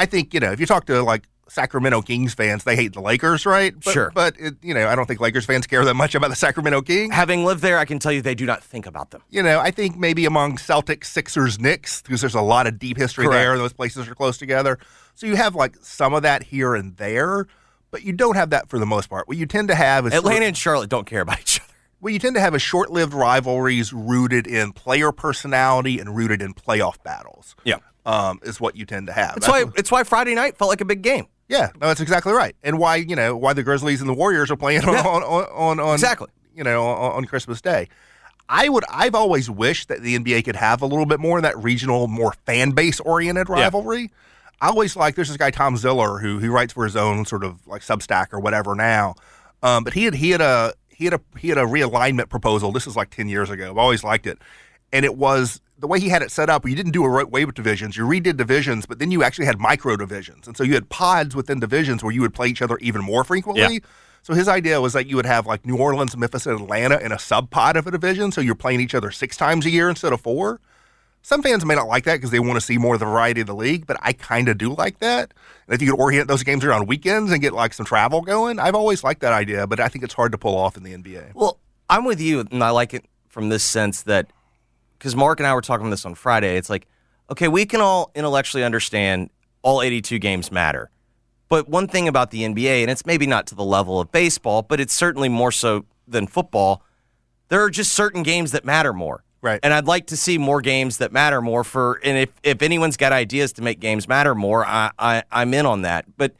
I 0.00 0.06
think 0.06 0.34
you 0.34 0.40
know 0.40 0.50
if 0.50 0.58
you 0.58 0.66
talk 0.66 0.86
to 0.86 1.00
like 1.02 1.28
Sacramento 1.48 2.00
Kings 2.02 2.32
fans, 2.34 2.64
they 2.64 2.76
hate 2.76 2.92
the 2.94 3.00
Lakers, 3.00 3.44
right? 3.44 3.74
But, 3.74 3.92
Sure. 3.92 4.10
but 4.14 4.34
it, 4.38 4.54
you 4.62 4.72
know 4.72 4.88
I 4.88 4.94
don't 4.94 5.06
think 5.06 5.20
Lakers 5.20 5.44
fans 5.44 5.66
care 5.66 5.84
that 5.84 5.94
much 5.94 6.14
about 6.14 6.30
the 6.30 6.36
Sacramento 6.36 6.82
Kings. 6.82 7.14
Having 7.14 7.44
lived 7.44 7.60
there, 7.62 7.78
I 7.78 7.84
can 7.84 7.98
tell 7.98 8.12
you 8.12 8.22
they 8.22 8.34
do 8.34 8.46
not 8.46 8.62
think 8.62 8.86
about 8.86 9.10
them. 9.10 9.22
You 9.30 9.42
know, 9.42 9.60
I 9.60 9.70
think 9.70 9.96
maybe 9.98 10.24
among 10.24 10.56
Celtics, 10.56 11.06
Sixers, 11.06 11.58
Knicks, 11.58 12.00
because 12.02 12.20
there's 12.20 12.34
a 12.34 12.40
lot 12.40 12.66
of 12.66 12.78
deep 12.78 12.96
history 12.96 13.26
Correct. 13.26 13.38
there, 13.38 13.52
and 13.52 13.60
those 13.60 13.72
places 13.72 14.08
are 14.08 14.14
close 14.14 14.38
together. 14.38 14.78
So 15.14 15.26
you 15.26 15.36
have 15.36 15.54
like 15.54 15.76
some 15.82 16.14
of 16.14 16.22
that 16.22 16.42
here 16.44 16.74
and 16.74 16.96
there, 16.96 17.46
but 17.90 18.02
you 18.02 18.12
don't 18.14 18.36
have 18.36 18.50
that 18.50 18.68
for 18.70 18.78
the 18.78 18.86
most 18.86 19.10
part. 19.10 19.28
What 19.28 19.36
you 19.36 19.44
tend 19.46 19.68
to 19.68 19.74
have 19.74 20.06
is 20.06 20.14
Atlanta 20.14 20.46
and 20.46 20.56
Charlotte 20.56 20.88
don't 20.88 21.06
care 21.06 21.20
about 21.20 21.40
each 21.40 21.60
other. 21.60 21.71
What 22.02 22.12
you 22.12 22.18
tend 22.18 22.34
to 22.34 22.40
have 22.40 22.52
a 22.52 22.58
short-lived 22.58 23.14
rivalries 23.14 23.92
rooted 23.92 24.46
in 24.46 24.72
player 24.72 25.12
personality 25.12 25.98
and 26.00 26.14
rooted 26.16 26.42
in 26.42 26.52
playoff 26.52 27.02
battles. 27.02 27.54
Yeah, 27.64 27.76
Um, 28.04 28.40
is 28.42 28.60
what 28.60 28.76
you 28.76 28.84
tend 28.84 29.06
to 29.06 29.12
have. 29.12 29.34
that's 29.36 29.46
That's 29.46 29.64
why 29.66 29.72
it's 29.76 29.90
why 29.90 30.02
Friday 30.04 30.34
night 30.34 30.58
felt 30.58 30.68
like 30.68 30.80
a 30.80 30.84
big 30.84 31.02
game. 31.02 31.26
Yeah, 31.48 31.70
no, 31.80 31.86
that's 31.86 32.00
exactly 32.00 32.32
right. 32.32 32.56
And 32.62 32.78
why 32.78 32.96
you 32.96 33.14
know 33.16 33.36
why 33.36 33.52
the 33.52 33.62
Grizzlies 33.62 34.00
and 34.00 34.08
the 34.10 34.14
Warriors 34.14 34.50
are 34.50 34.56
playing 34.56 34.84
on 34.84 34.94
Yeah. 34.94 35.02
on, 35.02 35.22
on, 35.22 35.44
on, 35.52 35.80
on 35.80 35.94
Exactly. 35.94 36.28
you 36.54 36.64
know 36.64 36.84
on, 36.84 37.12
on 37.12 37.24
Christmas 37.24 37.60
Day. 37.60 37.88
I 38.48 38.68
would 38.68 38.84
I've 38.90 39.14
always 39.14 39.48
wished 39.48 39.88
that 39.88 40.02
the 40.02 40.18
NBA 40.18 40.44
could 40.44 40.56
have 40.56 40.82
a 40.82 40.86
little 40.86 41.06
bit 41.06 41.20
more 41.20 41.38
of 41.38 41.42
that 41.44 41.56
regional, 41.62 42.08
more 42.08 42.32
fan 42.46 42.72
base 42.72 42.98
oriented 43.00 43.48
rivalry. 43.48 44.10
I 44.60 44.68
always 44.68 44.96
like 44.96 45.14
there's 45.14 45.28
this 45.28 45.36
guy 45.36 45.50
Tom 45.50 45.76
Ziller 45.76 46.18
who 46.18 46.38
who 46.40 46.50
writes 46.50 46.72
for 46.72 46.84
his 46.84 46.96
own 46.96 47.24
sort 47.26 47.44
of 47.44 47.66
like 47.66 47.82
Substack 47.82 48.32
or 48.32 48.40
whatever 48.40 48.74
now, 48.74 49.14
um, 49.62 49.84
but 49.84 49.92
he 49.92 50.04
had 50.04 50.14
he 50.14 50.30
had 50.30 50.40
a 50.40 50.72
he 51.02 51.06
had 51.06 51.14
a 51.14 51.20
he 51.38 51.48
had 51.48 51.58
a 51.58 51.62
realignment 51.62 52.28
proposal. 52.28 52.70
This 52.70 52.86
is 52.86 52.96
like 52.96 53.10
ten 53.10 53.28
years 53.28 53.50
ago. 53.50 53.70
I've 53.70 53.78
always 53.78 54.04
liked 54.04 54.26
it, 54.26 54.38
and 54.92 55.04
it 55.04 55.16
was 55.16 55.60
the 55.78 55.88
way 55.88 55.98
he 55.98 56.08
had 56.08 56.22
it 56.22 56.30
set 56.30 56.48
up. 56.48 56.66
You 56.66 56.76
didn't 56.76 56.92
do 56.92 57.04
a 57.04 57.08
right 57.08 57.28
way 57.28 57.44
with 57.44 57.56
divisions. 57.56 57.96
You 57.96 58.04
redid 58.04 58.36
divisions, 58.36 58.86
but 58.86 59.00
then 59.00 59.10
you 59.10 59.24
actually 59.24 59.46
had 59.46 59.58
micro 59.58 59.96
divisions, 59.96 60.46
and 60.46 60.56
so 60.56 60.62
you 60.62 60.74
had 60.74 60.88
pods 60.88 61.34
within 61.34 61.58
divisions 61.58 62.04
where 62.04 62.12
you 62.12 62.20
would 62.20 62.34
play 62.34 62.46
each 62.46 62.62
other 62.62 62.78
even 62.78 63.02
more 63.02 63.24
frequently. 63.24 63.74
Yeah. 63.74 63.78
So 64.22 64.34
his 64.34 64.46
idea 64.46 64.80
was 64.80 64.92
that 64.92 65.08
you 65.08 65.16
would 65.16 65.26
have 65.26 65.46
like 65.46 65.66
New 65.66 65.76
Orleans, 65.76 66.16
Memphis, 66.16 66.46
and 66.46 66.60
Atlanta 66.60 66.98
in 66.98 67.10
a 67.10 67.18
sub 67.18 67.50
pod 67.50 67.76
of 67.76 67.88
a 67.88 67.90
division. 67.90 68.30
So 68.30 68.40
you're 68.40 68.54
playing 68.54 68.80
each 68.80 68.94
other 68.94 69.10
six 69.10 69.36
times 69.36 69.66
a 69.66 69.70
year 69.70 69.90
instead 69.90 70.12
of 70.12 70.20
four. 70.20 70.60
Some 71.22 71.42
fans 71.42 71.64
may 71.64 71.76
not 71.76 71.86
like 71.86 72.04
that 72.04 72.16
because 72.16 72.32
they 72.32 72.40
want 72.40 72.54
to 72.54 72.60
see 72.60 72.78
more 72.78 72.94
of 72.94 73.00
the 73.00 73.06
variety 73.06 73.40
of 73.40 73.46
the 73.46 73.54
league, 73.54 73.86
but 73.86 73.96
I 74.02 74.12
kind 74.12 74.48
of 74.48 74.58
do 74.58 74.74
like 74.74 74.98
that. 74.98 75.32
And 75.66 75.74
if 75.74 75.80
you 75.80 75.90
could 75.92 76.00
orient 76.00 76.26
those 76.26 76.42
games 76.42 76.64
around 76.64 76.88
weekends 76.88 77.30
and 77.30 77.40
get 77.40 77.52
like 77.52 77.72
some 77.74 77.86
travel 77.86 78.22
going, 78.22 78.58
I've 78.58 78.74
always 78.74 79.04
liked 79.04 79.20
that 79.20 79.32
idea, 79.32 79.66
but 79.66 79.78
I 79.78 79.88
think 79.88 80.04
it's 80.04 80.14
hard 80.14 80.32
to 80.32 80.38
pull 80.38 80.56
off 80.56 80.76
in 80.76 80.82
the 80.82 80.92
NBA. 80.92 81.34
Well, 81.34 81.58
I'm 81.88 82.04
with 82.04 82.20
you, 82.20 82.40
and 82.40 82.62
I 82.62 82.70
like 82.70 82.92
it 82.92 83.04
from 83.28 83.48
this 83.48 83.62
sense 83.62 84.02
that 84.02 84.26
because 84.98 85.16
Mark 85.16 85.40
and 85.40 85.46
I 85.48 85.54
were 85.54 85.62
talking 85.62 85.90
this 85.90 86.06
on 86.06 86.14
Friday. 86.14 86.56
It's 86.56 86.70
like, 86.70 86.86
okay, 87.28 87.48
we 87.48 87.66
can 87.66 87.80
all 87.80 88.12
intellectually 88.14 88.62
understand 88.62 89.30
all 89.62 89.82
82 89.82 90.20
games 90.20 90.52
matter. 90.52 90.90
But 91.48 91.68
one 91.68 91.88
thing 91.88 92.06
about 92.06 92.30
the 92.30 92.42
NBA, 92.42 92.82
and 92.82 92.90
it's 92.90 93.04
maybe 93.04 93.26
not 93.26 93.48
to 93.48 93.56
the 93.56 93.64
level 93.64 93.98
of 93.98 94.12
baseball, 94.12 94.62
but 94.62 94.78
it's 94.78 94.94
certainly 94.94 95.28
more 95.28 95.50
so 95.50 95.86
than 96.06 96.28
football, 96.28 96.84
there 97.48 97.62
are 97.62 97.68
just 97.68 97.92
certain 97.92 98.22
games 98.22 98.52
that 98.52 98.64
matter 98.64 98.92
more. 98.92 99.24
Right. 99.42 99.58
And 99.62 99.74
I'd 99.74 99.86
like 99.86 100.06
to 100.06 100.16
see 100.16 100.38
more 100.38 100.60
games 100.62 100.98
that 100.98 101.12
matter 101.12 101.42
more 101.42 101.64
for 101.64 102.00
and 102.04 102.16
if, 102.16 102.30
if 102.44 102.62
anyone's 102.62 102.96
got 102.96 103.12
ideas 103.12 103.52
to 103.54 103.62
make 103.62 103.80
games 103.80 104.06
matter 104.08 104.34
more, 104.34 104.64
I, 104.64 104.90
I 104.98 105.24
I'm 105.32 105.52
in 105.52 105.66
on 105.66 105.82
that. 105.82 106.04
But 106.16 106.36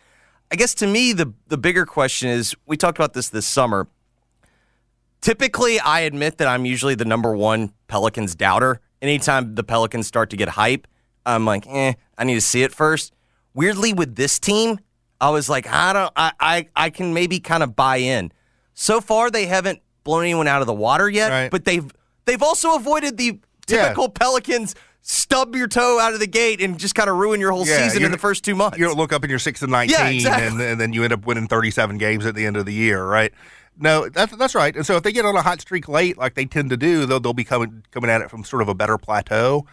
I 0.51 0.57
guess 0.57 0.73
to 0.77 0.87
me 0.87 1.13
the 1.13 1.33
the 1.49 1.59
bigger 1.59 1.85
question 1.85 2.29
is 2.29 2.55
we 2.65 2.77
talked 2.77 2.97
about 2.99 3.13
this 3.13 3.29
this 3.29 3.45
summer. 3.47 3.89
Typically, 5.21 5.79
I 5.79 6.01
admit 6.01 6.39
that 6.39 6.49
I'm 6.49 6.65
usually 6.65 6.95
the 6.95 7.05
number 7.05 7.35
one 7.37 7.73
Pelicans 7.87 8.35
doubter. 8.35 8.81
Anytime 9.01 9.55
the 9.55 9.63
Pelicans 9.65 10.07
start 10.07 10.31
to 10.31 10.37
get 10.37 10.51
hype, 10.51 10.87
I'm 11.25 11.45
like, 11.45 11.65
eh, 11.69 11.95
I 12.19 12.25
need 12.25 12.35
to 12.35 12.41
see 12.41 12.63
it 12.65 12.73
first. 12.73 13.13
Weirdly, 13.55 13.93
with 13.93 14.17
this 14.17 14.39
team, 14.41 14.81
I 15.21 15.31
was 15.31 15.49
like, 15.49 15.69
I 15.69 15.93
don't, 15.93 16.13
I, 16.17 16.33
I, 16.41 16.69
I 16.75 16.91
can 16.91 17.15
maybe 17.15 17.39
kind 17.39 17.63
of 17.63 17.77
buy 17.77 17.99
in. 17.99 18.33
So 18.75 19.01
far, 19.01 19.31
they 19.31 19.47
haven't 19.47 19.81
blown 20.03 20.23
anyone 20.25 20.49
out 20.49 20.61
of 20.61 20.67
the 20.67 20.73
water 20.73 21.09
yet, 21.09 21.31
Right. 21.31 21.51
but 21.51 21.65
they've 21.65 21.89
they've 22.25 22.43
also 22.43 22.75
avoided 22.77 23.17
the 23.17 23.39
Yeah. 23.69 23.83
typical 23.85 24.09
Pelicans 24.09 24.75
stub 25.03 25.55
your 25.57 25.67
toe 25.67 25.99
out 26.01 26.15
of 26.15 26.21
the 26.21 26.27
gate 26.27 26.61
and 26.61 26.79
just 26.79 26.95
kind 26.95 27.11
of 27.11 27.17
ruin 27.17 27.41
your 27.41 27.51
whole 27.53 27.67
Yeah, 27.67 27.89
season 27.89 28.05
in 28.05 28.13
the 28.13 28.19
first 28.19 28.45
two 28.45 28.55
months. 28.55 28.79
You 28.79 28.85
don't 28.85 28.97
look 28.97 29.13
up 29.13 29.23
and 29.23 29.31
you're 29.31 29.39
six 29.39 29.61
and 29.63 29.73
nineteen, 29.73 29.97
Yeah, 29.99 30.09
exactly. 30.09 30.47
and, 30.47 30.61
and 30.61 30.81
then 30.81 30.93
you 30.93 31.03
end 31.05 31.13
up 31.13 31.27
winning 31.27 31.49
thirty-seven 31.49 31.99
games 31.99 32.25
at 32.27 32.35
the 32.35 32.47
end 32.47 32.57
of 32.57 32.67
the 32.67 32.73
year, 32.73 33.05
right? 33.05 33.33
No, 33.79 34.09
that's 34.09 34.37
that's 34.37 34.55
right. 34.55 34.77
And 34.77 34.85
so 34.87 34.97
if 34.97 35.03
they 35.03 35.13
get 35.13 35.25
on 35.25 35.35
a 35.35 35.43
hot 35.43 35.61
streak 35.61 35.89
late, 35.89 36.19
like 36.19 36.35
they 36.35 36.45
tend 36.45 36.71
to 36.71 36.77
do, 36.77 37.07
they'll 37.07 37.21
they'll 37.21 37.33
be 37.33 37.43
coming 37.45 37.85
coming 37.91 38.11
at 38.11 38.21
it 38.21 38.31
from 38.31 38.45
sort 38.45 38.63
of 38.63 38.69
a 38.69 38.75
better 38.75 38.99
plateau. 38.99 39.67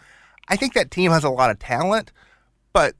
I 0.48 0.56
think 0.56 0.72
that 0.74 0.90
team 0.90 1.10
has 1.12 1.22
a 1.22 1.30
lot 1.30 1.50
of 1.50 1.58
talent, 1.60 2.10
but 2.72 2.94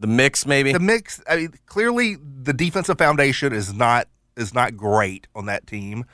the 0.00 0.06
mix, 0.08 0.44
maybe. 0.46 0.72
the 0.72 0.80
mix. 0.80 1.20
I 1.28 1.36
mean, 1.36 1.54
clearly 1.66 2.16
the 2.42 2.52
defensive 2.52 2.98
foundation 2.98 3.52
is 3.52 3.72
not 3.74 4.08
is 4.36 4.52
not 4.54 4.76
great 4.76 5.26
on 5.34 5.46
that 5.46 5.66
team, 5.66 6.04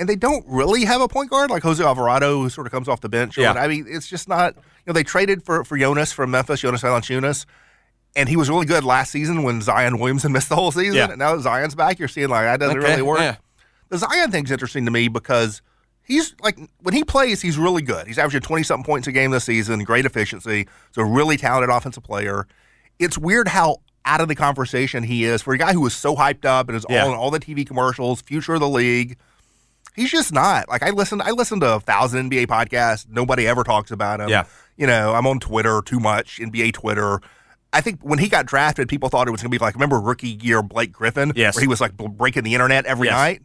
and 0.00 0.08
they 0.08 0.16
don't 0.16 0.44
really 0.48 0.84
have 0.84 1.00
a 1.00 1.06
point 1.06 1.30
guard 1.30 1.50
like 1.50 1.62
Jose 1.62 1.82
Alvarado, 1.84 2.40
who 2.42 2.48
sort 2.48 2.66
of 2.66 2.72
comes 2.72 2.88
off 2.88 3.00
the 3.02 3.08
bench. 3.08 3.38
Yeah. 3.38 3.52
I 3.52 3.68
mean, 3.68 3.86
it's 3.88 4.08
just 4.08 4.28
not. 4.28 4.56
You 4.56 4.62
know, 4.88 4.92
they 4.94 5.04
traded 5.04 5.44
for 5.44 5.62
for 5.64 5.78
Jonas 5.78 6.12
from 6.12 6.30
Memphis, 6.32 6.60
Jonas 6.60 6.82
Valanciunas, 6.82 7.44
and 8.16 8.28
he 8.28 8.36
was 8.36 8.48
really 8.50 8.66
good 8.66 8.82
last 8.82 9.12
season 9.12 9.42
when 9.44 9.60
Zion 9.62 9.98
Williamson 9.98 10.32
missed 10.36 10.48
the 10.48 10.56
whole 10.56 10.72
season. 10.72 10.94
Yeah. 10.96 11.10
And 11.10 11.18
now 11.18 11.36
that 11.36 11.42
Zion's 11.42 11.74
back, 11.76 11.98
you're 11.98 12.08
seeing 12.08 12.28
like 12.30 12.46
that 12.46 12.58
doesn't 12.58 12.78
Okay, 12.78 12.88
really 12.90 13.02
work. 13.02 13.20
yeah. 13.20 13.36
The 13.90 13.98
Zion 13.98 14.30
thing's 14.32 14.50
interesting 14.50 14.84
to 14.86 14.90
me 14.90 15.08
because 15.08 15.62
he's 16.02 16.34
like 16.42 16.58
when 16.80 16.94
he 16.94 17.04
plays, 17.04 17.42
he's 17.42 17.58
really 17.58 17.82
good. 17.82 18.06
He's 18.06 18.18
averaging 18.18 18.40
twenty 18.40 18.62
something 18.64 18.84
points 18.84 19.06
a 19.06 19.12
game 19.12 19.30
this 19.32 19.44
season, 19.44 19.84
great 19.84 20.06
efficiency. 20.06 20.66
So 20.92 21.02
a 21.02 21.04
really 21.04 21.36
talented 21.36 21.70
offensive 21.70 22.02
player. 22.04 22.46
It's 22.98 23.18
weird 23.18 23.48
how 23.48 23.78
out 24.06 24.22
of 24.22 24.28
the 24.28 24.34
conversation 24.34 25.02
he 25.02 25.24
is 25.24 25.42
for 25.42 25.52
a 25.52 25.58
guy 25.58 25.74
who 25.74 25.80
was 25.82 25.94
so 25.94 26.16
hyped 26.16 26.46
up 26.46 26.68
and 26.68 26.76
is 26.76 26.86
Yeah. 26.88 27.02
all 27.04 27.10
in 27.10 27.14
all 27.18 27.30
the 27.30 27.38
TV 27.40 27.66
commercials, 27.66 28.22
future 28.22 28.54
of 28.54 28.60
the 28.60 28.68
league. 28.68 29.18
He's 30.00 30.10
just 30.10 30.32
not. 30.32 30.68
Like 30.68 30.82
I 30.82 30.90
listen 30.90 31.20
I 31.20 31.30
listen 31.32 31.60
to 31.60 31.74
a 31.74 31.80
thousand 31.80 32.30
NBA 32.30 32.46
podcasts. 32.46 33.06
Nobody 33.08 33.46
ever 33.46 33.64
talks 33.64 33.90
about 33.90 34.20
him. 34.20 34.28
Yeah. 34.28 34.44
You 34.76 34.86
know, 34.86 35.14
I'm 35.14 35.26
on 35.26 35.40
Twitter 35.40 35.82
too 35.84 36.00
much, 36.00 36.38
NBA 36.38 36.72
Twitter. 36.72 37.20
I 37.72 37.80
think 37.82 38.00
when 38.02 38.18
he 38.18 38.28
got 38.28 38.46
drafted, 38.46 38.88
people 38.88 39.08
thought 39.10 39.28
it 39.28 39.30
was 39.30 39.42
going 39.42 39.50
to 39.52 39.58
be 39.58 39.62
like, 39.62 39.74
remember 39.74 40.00
rookie 40.00 40.30
year 40.42 40.62
Blake 40.62 40.90
Griffin? 40.90 41.32
Yes. 41.36 41.54
Where 41.54 41.60
he 41.62 41.68
was 41.68 41.80
like 41.80 41.96
breaking 41.96 42.42
the 42.44 42.54
internet 42.54 42.86
every 42.86 43.08
Yes. 43.08 43.14
night. 43.14 43.42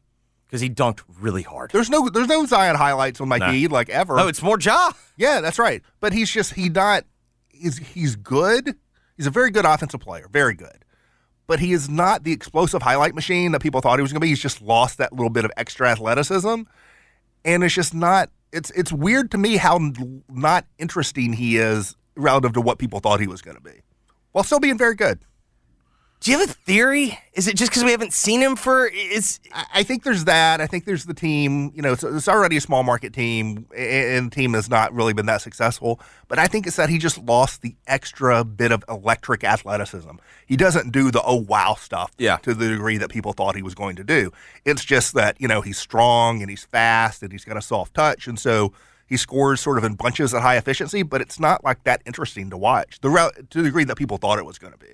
because 0.48 0.62
he 0.62 0.70
dunked 0.70 1.02
really 1.20 1.42
hard. 1.44 1.72
There's 1.72 1.90
no 1.90 2.08
there's 2.10 2.28
no 2.30 2.46
Zion 2.46 2.76
highlights 2.78 3.20
on 3.20 3.28
my 3.28 3.38
No. 3.38 3.52
feed 3.52 3.72
like 3.72 3.90
ever. 3.90 4.18
Oh, 4.20 4.28
it's 4.28 4.42
more 4.42 4.58
Ja. 4.60 4.92
Yeah, 5.18 5.42
that's 5.42 5.60
right. 5.60 5.82
But 6.00 6.14
he's 6.14 6.32
just 6.32 6.54
he 6.54 6.70
not 6.70 7.04
he's 7.50 7.78
he's 7.80 8.16
good. 8.16 8.76
He's 9.18 9.28
a 9.28 9.32
very 9.32 9.50
good 9.52 9.66
offensive 9.66 10.00
player, 10.00 10.28
very 10.32 10.54
good. 10.54 10.85
But 11.48 11.60
he 11.60 11.74
is 11.74 11.90
not 11.90 12.24
the 12.24 12.32
explosive 12.32 12.82
highlight 12.82 13.14
machine 13.14 13.52
that 13.52 13.62
people 13.62 13.82
thought 13.82 14.00
he 14.00 14.02
was 14.02 14.12
going 14.12 14.20
to 14.20 14.26
be. 14.26 14.30
He's 14.30 14.40
just 14.40 14.62
lost 14.62 14.98
that 14.98 15.14
little 15.14 15.30
bit 15.30 15.46
of 15.46 15.52
extra 15.58 15.90
athleticism, 15.90 16.62
and 17.44 17.64
it's 17.64 17.74
just 17.74 17.94
not. 17.94 18.30
It's 18.52 18.72
it's 18.72 18.92
weird 18.92 19.32
to 19.32 19.38
me 19.38 19.58
how 19.58 19.80
not 20.30 20.66
interesting 20.80 21.34
he 21.34 21.58
is 21.58 21.96
relative 22.16 22.54
to 22.54 22.62
what 22.62 22.80
people 22.80 23.00
thought 23.00 23.20
he 23.20 23.28
was 23.28 23.42
going 23.42 23.58
to 23.58 23.62
be, 23.62 23.82
while 24.32 24.44
still 24.44 24.60
being 24.60 24.78
very 24.78 24.96
good. 24.96 25.20
Do 26.26 26.32
you 26.32 26.40
have 26.40 26.50
a 26.50 26.54
theory? 26.54 27.20
Is 27.34 27.48
it 27.48 27.56
just 27.56 27.70
because 27.70 27.84
we 27.84 27.92
haven't 27.92 28.12
seen 28.12 28.42
him 28.42 28.56
for? 28.56 28.88
Is 28.88 29.40
I 29.54 29.66
I 29.76 29.84
think 29.84 30.02
there's 30.02 30.26
that. 30.26 30.60
I 30.60 30.66
think 30.66 30.86
there's 30.86 31.06
the 31.06 31.14
team. 31.14 31.72
You 31.76 31.84
know, 31.84 31.92
it's, 31.94 32.04
it's 32.04 32.28
already 32.28 32.58
a 32.58 32.62
small 32.62 32.82
market 32.82 33.14
team, 33.14 33.68
and 33.78 34.32
the 34.32 34.36
team 34.36 34.54
has 34.56 34.68
not 34.68 34.92
really 34.92 35.14
been 35.14 35.28
that 35.28 35.44
successful. 35.44 36.00
But 36.28 36.40
I 36.40 36.48
think 36.48 36.66
it's 36.66 36.78
that 36.78 36.90
he 36.90 36.98
just 36.98 37.20
lost 37.20 37.62
the 37.62 37.76
extra 37.86 38.44
bit 38.44 38.72
of 38.72 38.84
electric 38.90 39.44
athleticism. 39.44 40.14
He 40.48 40.58
doesn't 40.58 40.92
do 40.92 41.12
the 41.12 41.22
oh 41.24 41.36
wow 41.48 41.76
stuff 41.76 42.12
Yeah. 42.18 42.38
to 42.38 42.56
the 42.56 42.70
degree 42.70 42.98
that 42.98 43.12
people 43.12 43.34
thought 43.34 43.56
he 43.56 43.62
was 43.62 43.76
going 43.76 43.96
to 43.98 44.04
do. 44.04 44.32
It's 44.66 44.84
just 44.84 45.14
that 45.14 45.40
you 45.40 45.48
know 45.48 45.62
he's 45.62 45.78
strong 45.78 46.42
and 46.42 46.50
he's 46.50 46.66
fast 46.66 47.22
and 47.22 47.32
he's 47.32 47.46
got 47.46 47.56
a 47.56 47.62
soft 47.62 47.94
touch, 47.94 48.26
and 48.26 48.40
so 48.40 48.74
he 49.06 49.16
scores 49.16 49.62
sort 49.62 49.78
of 49.78 49.84
in 49.84 49.94
bunches 49.94 50.34
at 50.34 50.42
high 50.42 50.58
efficiency. 50.58 51.04
But 51.04 51.22
it's 51.22 51.40
not 51.40 51.64
like 51.64 51.84
that 51.84 52.02
interesting 52.04 52.50
to 52.50 52.58
watch 52.58 53.00
the 53.02 53.12
rel- 53.12 53.30
to 53.52 53.58
the 53.60 53.66
degree 53.66 53.84
that 53.84 53.96
people 53.96 54.18
thought 54.18 54.40
it 54.40 54.46
was 54.48 54.58
going 54.58 54.74
to 54.74 54.80
be. 54.80 54.88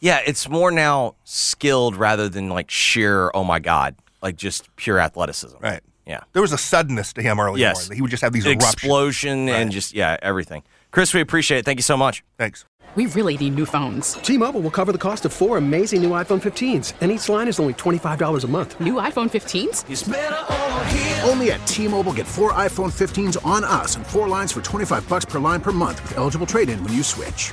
Yeah, 0.00 0.20
it's 0.26 0.48
more 0.48 0.70
now 0.70 1.14
skilled 1.24 1.96
rather 1.96 2.28
than 2.28 2.48
like 2.48 2.70
sheer. 2.70 3.30
Oh 3.34 3.44
my 3.44 3.58
god, 3.58 3.94
like 4.22 4.36
just 4.36 4.74
pure 4.76 4.98
athleticism. 4.98 5.56
Right. 5.60 5.80
Yeah. 6.06 6.20
There 6.32 6.40
was 6.42 6.52
a 6.52 6.58
suddenness 6.58 7.12
to 7.14 7.22
him 7.22 7.38
early 7.38 7.60
Yes. 7.60 7.90
on. 7.90 7.96
He 7.96 8.00
would 8.00 8.10
just 8.10 8.22
have 8.22 8.32
these 8.32 8.46
eruptions. 8.46 8.72
Explosion 8.74 9.48
and 9.50 9.70
just 9.70 9.92
yeah 9.92 10.16
everything. 10.22 10.62
Chris, 10.90 11.12
we 11.12 11.20
appreciate 11.20 11.58
it. 11.58 11.64
Thank 11.66 11.78
you 11.78 11.82
so 11.82 11.98
much. 11.98 12.24
Thanks. 12.38 12.64
We 12.94 13.04
really 13.06 13.36
need 13.36 13.54
new 13.54 13.66
phones. 13.66 14.14
T-Mobile 14.14 14.62
will 14.62 14.70
cover 14.70 14.92
the 14.92 14.98
cost 14.98 15.26
of 15.26 15.32
four 15.32 15.58
amazing 15.58 16.00
new 16.02 16.10
iPhone 16.10 16.40
15s, 16.40 16.94
and 17.02 17.12
each 17.12 17.28
line 17.28 17.46
is 17.46 17.60
only 17.60 17.74
$25 17.74 18.44
a 18.44 18.48
month. 18.48 18.80
New 18.80 18.94
iPhone 18.94 19.28
15s? 19.28 21.28
Only 21.28 21.52
at 21.52 21.64
T-Mobile 21.66 22.14
get 22.14 22.26
four 22.26 22.54
iPhone 22.54 22.90
15s 22.90 23.36
on 23.44 23.62
us 23.62 23.96
and 23.96 24.06
four 24.06 24.26
lines 24.26 24.50
for 24.50 24.62
25 24.62 25.06
bucks 25.06 25.26
per 25.26 25.38
line 25.38 25.60
per 25.60 25.70
month 25.70 26.00
with 26.02 26.16
eligible 26.16 26.46
trade-in 26.46 26.82
when 26.82 26.94
you 26.94 27.02
switch. 27.02 27.52